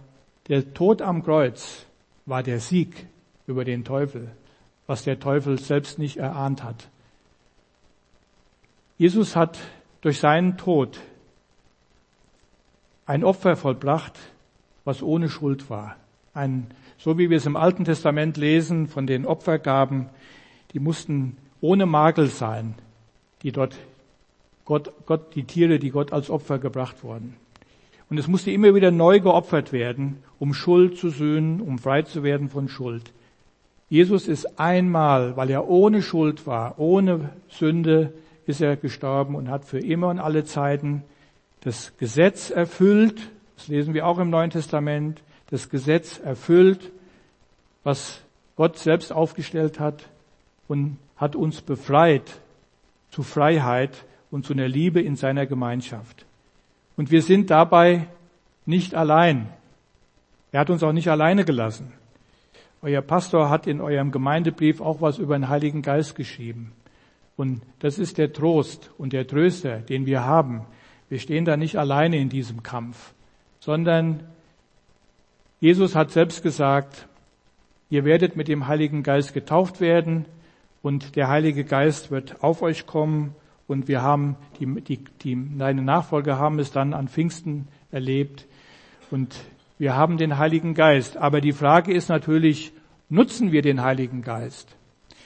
der 0.48 0.72
Tod 0.72 1.02
am 1.02 1.22
Kreuz 1.22 1.84
war 2.24 2.42
der 2.42 2.60
Sieg 2.60 3.06
über 3.46 3.64
den 3.64 3.84
Teufel, 3.84 4.30
was 4.86 5.04
der 5.04 5.18
Teufel 5.18 5.58
selbst 5.58 5.98
nicht 5.98 6.16
erahnt 6.16 6.62
hat. 6.62 6.88
Jesus 8.98 9.36
hat 9.36 9.58
durch 10.00 10.18
seinen 10.18 10.56
Tod 10.56 10.98
ein 13.04 13.24
Opfer 13.24 13.56
vollbracht, 13.56 14.18
was 14.84 15.02
ohne 15.02 15.28
Schuld 15.28 15.70
war. 15.70 15.96
Ein, 16.34 16.66
so 16.98 17.18
wie 17.18 17.30
wir 17.30 17.36
es 17.36 17.46
im 17.46 17.56
Alten 17.56 17.84
Testament 17.84 18.36
lesen 18.36 18.86
von 18.88 19.06
den 19.06 19.26
Opfergaben, 19.26 20.08
die 20.72 20.80
mussten 20.80 21.36
ohne 21.60 21.86
Makel 21.86 22.28
sein, 22.28 22.74
die 23.42 23.52
dort 23.52 23.78
Gott, 24.64 24.92
Gott, 25.06 25.34
die 25.34 25.44
Tiere, 25.44 25.78
die 25.78 25.90
Gott 25.90 26.12
als 26.12 26.28
Opfer 26.28 26.58
gebracht 26.58 27.04
wurden. 27.04 27.36
Und 28.08 28.18
es 28.18 28.28
musste 28.28 28.50
immer 28.50 28.74
wieder 28.74 28.90
neu 28.90 29.20
geopfert 29.20 29.72
werden, 29.72 30.22
um 30.38 30.54
Schuld 30.54 30.98
zu 30.98 31.10
sühnen, 31.10 31.60
um 31.60 31.78
frei 31.78 32.02
zu 32.02 32.22
werden 32.22 32.50
von 32.50 32.68
Schuld. 32.68 33.12
Jesus 33.88 34.26
ist 34.26 34.58
einmal, 34.58 35.36
weil 35.36 35.50
er 35.50 35.68
ohne 35.68 36.02
Schuld 36.02 36.46
war, 36.46 36.78
ohne 36.78 37.30
Sünde, 37.48 38.12
ist 38.46 38.60
er 38.60 38.76
gestorben 38.76 39.34
und 39.34 39.50
hat 39.50 39.64
für 39.64 39.78
immer 39.78 40.08
und 40.08 40.18
alle 40.18 40.44
Zeiten 40.44 41.02
das 41.60 41.96
Gesetz 41.98 42.50
erfüllt. 42.50 43.20
Das 43.56 43.68
lesen 43.68 43.94
wir 43.94 44.06
auch 44.06 44.18
im 44.18 44.30
Neuen 44.30 44.50
Testament. 44.50 45.20
Das 45.50 45.68
Gesetz 45.68 46.18
erfüllt, 46.18 46.90
was 47.84 48.20
Gott 48.56 48.78
selbst 48.78 49.12
aufgestellt 49.12 49.78
hat 49.78 50.08
und 50.68 50.98
hat 51.16 51.36
uns 51.36 51.60
befreit 51.60 52.40
zu 53.10 53.22
Freiheit 53.22 54.04
und 54.30 54.44
zu 54.44 54.52
einer 54.52 54.68
Liebe 54.68 55.00
in 55.00 55.16
seiner 55.16 55.46
Gemeinschaft. 55.46 56.26
Und 56.96 57.10
wir 57.10 57.22
sind 57.22 57.50
dabei 57.50 58.08
nicht 58.64 58.94
allein. 58.94 59.48
Er 60.50 60.60
hat 60.60 60.70
uns 60.70 60.82
auch 60.82 60.92
nicht 60.92 61.08
alleine 61.08 61.44
gelassen. 61.44 61.92
Euer 62.86 63.02
Pastor 63.02 63.50
hat 63.50 63.66
in 63.66 63.80
eurem 63.80 64.12
Gemeindebrief 64.12 64.80
auch 64.80 65.00
was 65.00 65.18
über 65.18 65.36
den 65.36 65.48
Heiligen 65.48 65.82
Geist 65.82 66.14
geschrieben. 66.14 66.70
Und 67.36 67.62
das 67.80 67.98
ist 67.98 68.16
der 68.16 68.32
Trost 68.32 68.92
und 68.96 69.12
der 69.12 69.26
Tröster, 69.26 69.78
den 69.78 70.06
wir 70.06 70.22
haben. 70.24 70.66
Wir 71.08 71.18
stehen 71.18 71.44
da 71.44 71.56
nicht 71.56 71.78
alleine 71.78 72.16
in 72.16 72.28
diesem 72.28 72.62
Kampf, 72.62 73.12
sondern 73.58 74.20
Jesus 75.58 75.96
hat 75.96 76.12
selbst 76.12 76.44
gesagt, 76.44 77.08
ihr 77.90 78.04
werdet 78.04 78.36
mit 78.36 78.46
dem 78.46 78.68
Heiligen 78.68 79.02
Geist 79.02 79.34
getauft 79.34 79.80
werden 79.80 80.24
und 80.80 81.16
der 81.16 81.26
Heilige 81.26 81.64
Geist 81.64 82.12
wird 82.12 82.44
auf 82.44 82.62
euch 82.62 82.86
kommen 82.86 83.34
und 83.66 83.88
wir 83.88 84.02
haben, 84.02 84.36
die, 84.60 84.80
die, 84.80 85.04
die, 85.22 85.58
deine 85.58 85.82
Nachfolger 85.82 86.38
haben 86.38 86.60
es 86.60 86.70
dann 86.70 86.94
an 86.94 87.08
Pfingsten 87.08 87.66
erlebt 87.90 88.46
und 89.10 89.34
wir 89.76 89.96
haben 89.96 90.18
den 90.18 90.38
Heiligen 90.38 90.74
Geist. 90.74 91.16
Aber 91.16 91.40
die 91.40 91.52
Frage 91.52 91.92
ist 91.92 92.08
natürlich, 92.08 92.72
nutzen 93.08 93.52
wir 93.52 93.62
den 93.62 93.82
Heiligen 93.82 94.22
Geist? 94.22 94.76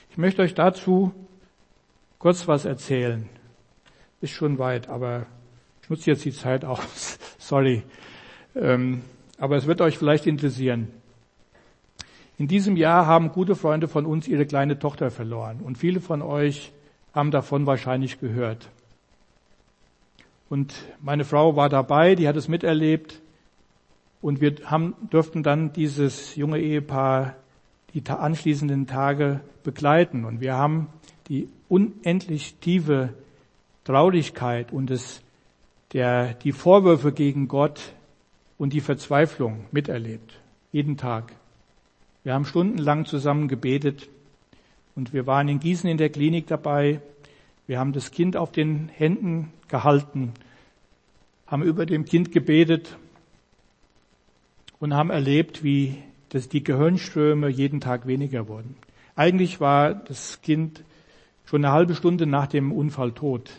Ich 0.09 0.17
möchte 0.17 0.41
euch 0.41 0.53
dazu 0.53 1.13
kurz 2.19 2.47
was 2.47 2.65
erzählen. 2.65 3.27
Ist 4.19 4.31
schon 4.31 4.59
weit, 4.59 4.89
aber 4.89 5.25
ich 5.81 5.89
nutze 5.89 6.11
jetzt 6.11 6.25
die 6.25 6.33
Zeit 6.33 6.65
aus. 6.65 7.17
Sorry. 7.37 7.83
Ähm, 8.55 9.01
aber 9.37 9.55
es 9.55 9.65
wird 9.65 9.81
euch 9.81 9.97
vielleicht 9.97 10.27
interessieren. 10.27 10.89
In 12.37 12.47
diesem 12.47 12.75
Jahr 12.75 13.05
haben 13.05 13.31
gute 13.31 13.55
Freunde 13.55 13.87
von 13.87 14.05
uns 14.05 14.27
ihre 14.27 14.45
kleine 14.45 14.79
Tochter 14.79 15.11
verloren 15.11 15.61
und 15.61 15.77
viele 15.77 15.99
von 15.99 16.21
euch 16.21 16.71
haben 17.13 17.31
davon 17.31 17.65
wahrscheinlich 17.65 18.19
gehört. 18.19 18.69
Und 20.49 20.73
meine 21.01 21.23
Frau 21.23 21.55
war 21.55 21.69
dabei, 21.69 22.15
die 22.15 22.27
hat 22.27 22.35
es 22.35 22.47
miterlebt 22.47 23.21
und 24.21 24.41
wir 24.41 24.55
haben, 24.65 24.95
durften 25.09 25.43
dann 25.43 25.71
dieses 25.73 26.35
junge 26.35 26.59
Ehepaar 26.59 27.35
die 27.93 28.03
anschließenden 28.07 28.87
Tage 28.87 29.41
begleiten 29.63 30.25
und 30.25 30.41
wir 30.41 30.55
haben 30.55 30.87
die 31.27 31.49
unendlich 31.69 32.55
tiefe 32.55 33.13
Traurigkeit 33.83 34.71
und 34.71 34.89
das, 34.89 35.21
der, 35.93 36.33
die 36.33 36.51
Vorwürfe 36.51 37.11
gegen 37.11 37.47
Gott 37.47 37.93
und 38.57 38.73
die 38.73 38.81
Verzweiflung 38.81 39.65
miterlebt. 39.71 40.39
Jeden 40.71 40.97
Tag. 40.97 41.33
Wir 42.23 42.33
haben 42.33 42.45
stundenlang 42.45 43.05
zusammen 43.05 43.47
gebetet 43.47 44.09
und 44.95 45.13
wir 45.13 45.25
waren 45.25 45.47
in 45.47 45.59
Gießen 45.59 45.89
in 45.89 45.97
der 45.97 46.09
Klinik 46.09 46.47
dabei. 46.47 47.01
Wir 47.65 47.79
haben 47.79 47.93
das 47.93 48.11
Kind 48.11 48.37
auf 48.37 48.51
den 48.51 48.89
Händen 48.89 49.51
gehalten, 49.67 50.33
haben 51.47 51.63
über 51.63 51.85
dem 51.85 52.05
Kind 52.05 52.31
gebetet 52.31 52.97
und 54.79 54.93
haben 54.93 55.09
erlebt, 55.09 55.63
wie 55.63 55.97
das, 56.31 56.47
die 56.47 56.63
Gehirnströme 56.63 57.49
jeden 57.49 57.81
Tag 57.81 58.07
weniger 58.07 58.47
wurden. 58.47 58.75
Eigentlich 59.15 59.59
war 59.59 59.93
das 59.93 60.41
Kind 60.41 60.83
schon 61.45 61.63
eine 61.63 61.73
halbe 61.73 61.93
Stunde 61.93 62.25
nach 62.25 62.47
dem 62.47 62.71
Unfall 62.71 63.11
tot. 63.11 63.51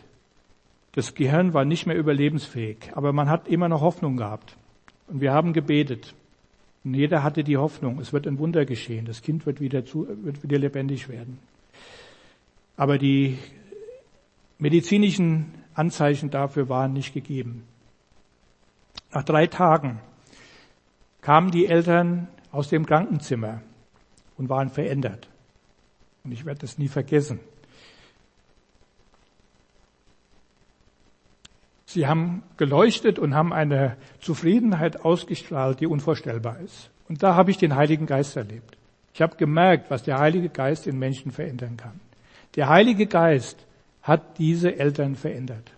Das 0.93 1.13
Gehirn 1.13 1.53
war 1.53 1.65
nicht 1.65 1.85
mehr 1.85 1.97
überlebensfähig, 1.97 2.91
aber 2.93 3.13
man 3.13 3.29
hat 3.29 3.47
immer 3.47 3.69
noch 3.69 3.81
Hoffnung 3.81 4.17
gehabt. 4.17 4.57
Und 5.07 5.21
wir 5.21 5.33
haben 5.33 5.53
gebetet. 5.53 6.15
Und 6.83 6.95
jeder 6.95 7.23
hatte 7.23 7.43
die 7.43 7.57
Hoffnung, 7.57 7.99
es 7.99 8.11
wird 8.11 8.27
ein 8.27 8.39
Wunder 8.39 8.65
geschehen, 8.65 9.05
das 9.05 9.21
Kind 9.21 9.45
wird 9.45 9.61
wieder, 9.61 9.85
zu, 9.85 10.07
wird 10.23 10.43
wieder 10.43 10.57
lebendig 10.57 11.07
werden. 11.07 11.39
Aber 12.75 12.97
die 12.97 13.37
medizinischen 14.57 15.53
Anzeichen 15.75 16.31
dafür 16.31 16.69
waren 16.69 16.93
nicht 16.93 17.13
gegeben. 17.13 17.63
Nach 19.13 19.23
drei 19.23 19.45
Tagen 19.47 19.99
kamen 21.21 21.51
die 21.51 21.67
Eltern 21.67 22.27
aus 22.53 22.69
dem 22.69 22.85
Krankenzimmer 22.85 23.61
und 24.37 24.47
waren 24.47 24.69
verändert. 24.69 25.27
Und 26.23 26.31
ich 26.31 26.45
werde 26.45 26.61
das 26.61 26.77
nie 26.77 26.87
vergessen. 26.87 27.39
Sie 31.85 32.07
haben 32.07 32.43
geleuchtet 32.57 33.19
und 33.19 33.35
haben 33.35 33.51
eine 33.51 33.97
Zufriedenheit 34.19 35.03
ausgestrahlt, 35.03 35.79
die 35.79 35.87
unvorstellbar 35.87 36.59
ist. 36.59 36.89
Und 37.09 37.21
da 37.21 37.35
habe 37.35 37.51
ich 37.51 37.57
den 37.57 37.75
Heiligen 37.75 38.05
Geist 38.05 38.37
erlebt. 38.37 38.77
Ich 39.13 39.21
habe 39.21 39.35
gemerkt, 39.35 39.91
was 39.91 40.03
der 40.03 40.19
Heilige 40.19 40.49
Geist 40.49 40.87
in 40.87 40.97
Menschen 40.97 41.31
verändern 41.31 41.75
kann. 41.75 41.99
Der 42.55 42.69
Heilige 42.69 43.07
Geist 43.07 43.65
hat 44.01 44.37
diese 44.37 44.77
Eltern 44.77 45.15
verändert. 45.15 45.71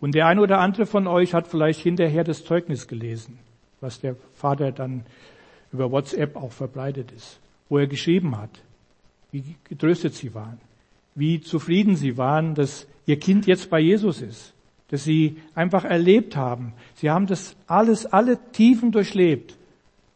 Und 0.00 0.14
der 0.14 0.26
eine 0.26 0.40
oder 0.40 0.58
andere 0.58 0.86
von 0.86 1.06
euch 1.06 1.34
hat 1.34 1.48
vielleicht 1.48 1.80
hinterher 1.80 2.24
das 2.24 2.44
Zeugnis 2.44 2.88
gelesen, 2.88 3.38
was 3.80 4.00
der 4.00 4.16
Vater 4.34 4.72
dann 4.72 5.04
über 5.72 5.90
WhatsApp 5.90 6.36
auch 6.36 6.52
verbreitet 6.52 7.10
ist, 7.12 7.40
wo 7.68 7.78
er 7.78 7.86
geschrieben 7.86 8.36
hat, 8.36 8.50
wie 9.30 9.56
getröstet 9.64 10.14
sie 10.14 10.34
waren, 10.34 10.58
wie 11.14 11.40
zufrieden 11.40 11.96
sie 11.96 12.16
waren, 12.18 12.54
dass 12.54 12.86
ihr 13.06 13.18
Kind 13.18 13.46
jetzt 13.46 13.70
bei 13.70 13.80
Jesus 13.80 14.20
ist 14.20 14.52
dass 14.92 15.04
sie 15.04 15.38
einfach 15.54 15.84
erlebt 15.84 16.36
haben. 16.36 16.74
Sie 16.96 17.08
haben 17.10 17.26
das 17.26 17.56
alles, 17.66 18.04
alle 18.04 18.38
Tiefen 18.52 18.92
durchlebt. 18.92 19.56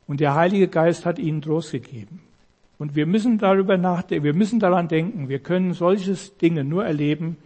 Und 0.06 0.20
der 0.20 0.34
Heilige 0.34 0.68
Geist 0.68 1.06
hat 1.06 1.18
ihnen 1.18 1.40
Trost 1.40 1.72
gegeben. 1.72 2.20
Und 2.76 2.94
wir 2.94 3.06
müssen 3.06 3.38
darüber 3.38 3.78
nachdenken, 3.78 4.22
wir 4.22 4.34
müssen 4.34 4.60
daran 4.60 4.86
denken, 4.88 5.30
wir 5.30 5.38
können 5.38 5.72
solches 5.72 6.36
Dinge 6.36 6.62
nur 6.62 6.84
erleben, 6.84 7.38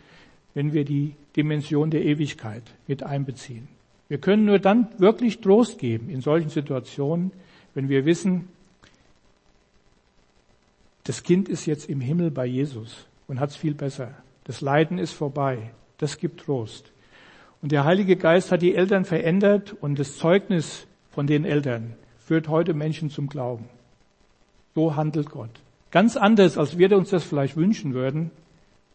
wenn 0.55 0.73
wir 0.73 0.85
die 0.85 1.15
Dimension 1.37 1.93
der 1.93 2.05
Ewigkeit 2.05 2.65
mit 2.89 3.05
einbeziehen. 3.05 3.69
Wir 4.09 4.19
können 4.19 4.45
nur 4.45 4.59
dann 4.59 4.89
wirklich 4.99 5.41
Trost 5.41 5.79
geben 5.79 6.11
in 6.11 6.23
solchen 6.23 6.51
Situationen, 6.51 7.31
wenn 7.75 7.89
wir 7.89 8.05
wissen, 8.05 8.49
das 11.05 11.23
Kind 11.23 11.49
ist 11.49 11.67
jetzt 11.67 11.89
im 11.89 12.01
Himmel 12.01 12.31
bei 12.31 12.47
Jesus 12.47 13.07
und 13.27 13.41
hat 13.41 13.51
es 13.51 13.57
viel 13.57 13.75
besser. 13.75 14.15
Das 14.45 14.61
Leiden 14.61 14.99
ist 14.99 15.13
vorbei. 15.13 15.71
Das 15.99 16.19
gibt 16.19 16.41
Trost. 16.41 16.93
Und 17.63 17.73
der 17.73 17.85
Heilige 17.85 18.17
Geist 18.17 18.53
hat 18.53 18.63
die 18.63 18.75
Eltern 18.75 19.05
verändert 19.05 19.75
und 19.81 19.99
das 19.99 20.17
Zeugnis 20.17 20.87
von 21.11 21.27
den 21.27 21.45
Eltern 21.45 21.95
führt 22.19 22.49
heute 22.49 22.75
Menschen 22.75 23.11
zum 23.11 23.29
Glauben. 23.29 23.69
So 24.75 24.97
handelt 24.97 25.31
Gott. 25.31 25.51
Ganz 25.91 26.17
anders, 26.17 26.57
als 26.57 26.79
wir 26.79 26.97
uns 26.97 27.11
das 27.11 27.25
vielleicht 27.25 27.57
wünschen 27.57 27.93
würden. 27.93 28.31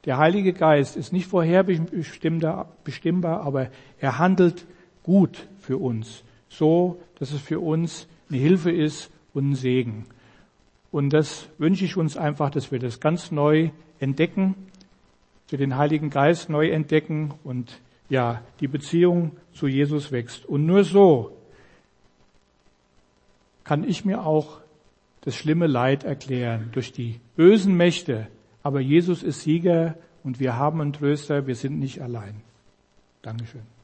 Der 0.06 0.18
Heilige 0.18 0.54
Geist 0.54 0.96
ist 0.96 1.12
nicht 1.12 1.28
vorherbestimmbar, 1.28 3.42
aber 3.42 3.70
er 4.00 4.18
handelt 4.18 4.66
gut 5.04 5.48
für 5.60 5.78
uns. 5.78 6.24
So, 6.48 7.02
dass 7.20 7.32
es 7.32 7.42
für 7.42 7.60
uns 7.60 8.08
eine 8.36 8.44
Hilfe 8.44 8.72
ist 8.72 9.12
und 9.34 9.52
ein 9.52 9.56
Segen. 9.56 10.06
Und 10.92 11.12
das 11.12 11.50
wünsche 11.58 11.86
ich 11.86 11.98
uns 11.98 12.18
einfach, 12.18 12.50
dass 12.50 12.72
wir 12.72 12.80
das 12.80 13.00
ganz 13.00 13.32
neu 13.32 13.70
entdecken, 14.00 14.56
wir 15.50 15.58
den 15.58 15.78
Heiligen 15.78 16.10
Geist 16.10 16.50
neu 16.50 16.70
entdecken 16.70 17.34
und 17.44 17.80
ja, 18.10 18.42
die 18.60 18.68
Beziehung 18.68 19.32
zu 19.54 19.68
Jesus 19.68 20.12
wächst. 20.12 20.46
Und 20.46 20.66
nur 20.66 20.84
so 20.84 21.38
kann 23.64 23.84
ich 23.84 24.06
mir 24.06 24.26
auch 24.26 24.62
das 25.22 25.36
schlimme 25.36 25.68
Leid 25.68 26.04
erklären 26.04 26.70
durch 26.72 26.92
die 26.92 27.20
bösen 27.36 27.76
Mächte. 27.76 28.28
Aber 28.64 28.80
Jesus 28.80 29.24
ist 29.24 29.42
Sieger 29.42 29.96
und 30.24 30.40
wir 30.40 30.56
haben 30.56 30.82
einen 30.82 30.94
Tröster, 30.94 31.48
wir 31.48 31.56
sind 31.56 31.80
nicht 31.80 32.02
allein. 32.02 32.42
Dankeschön. 33.22 33.75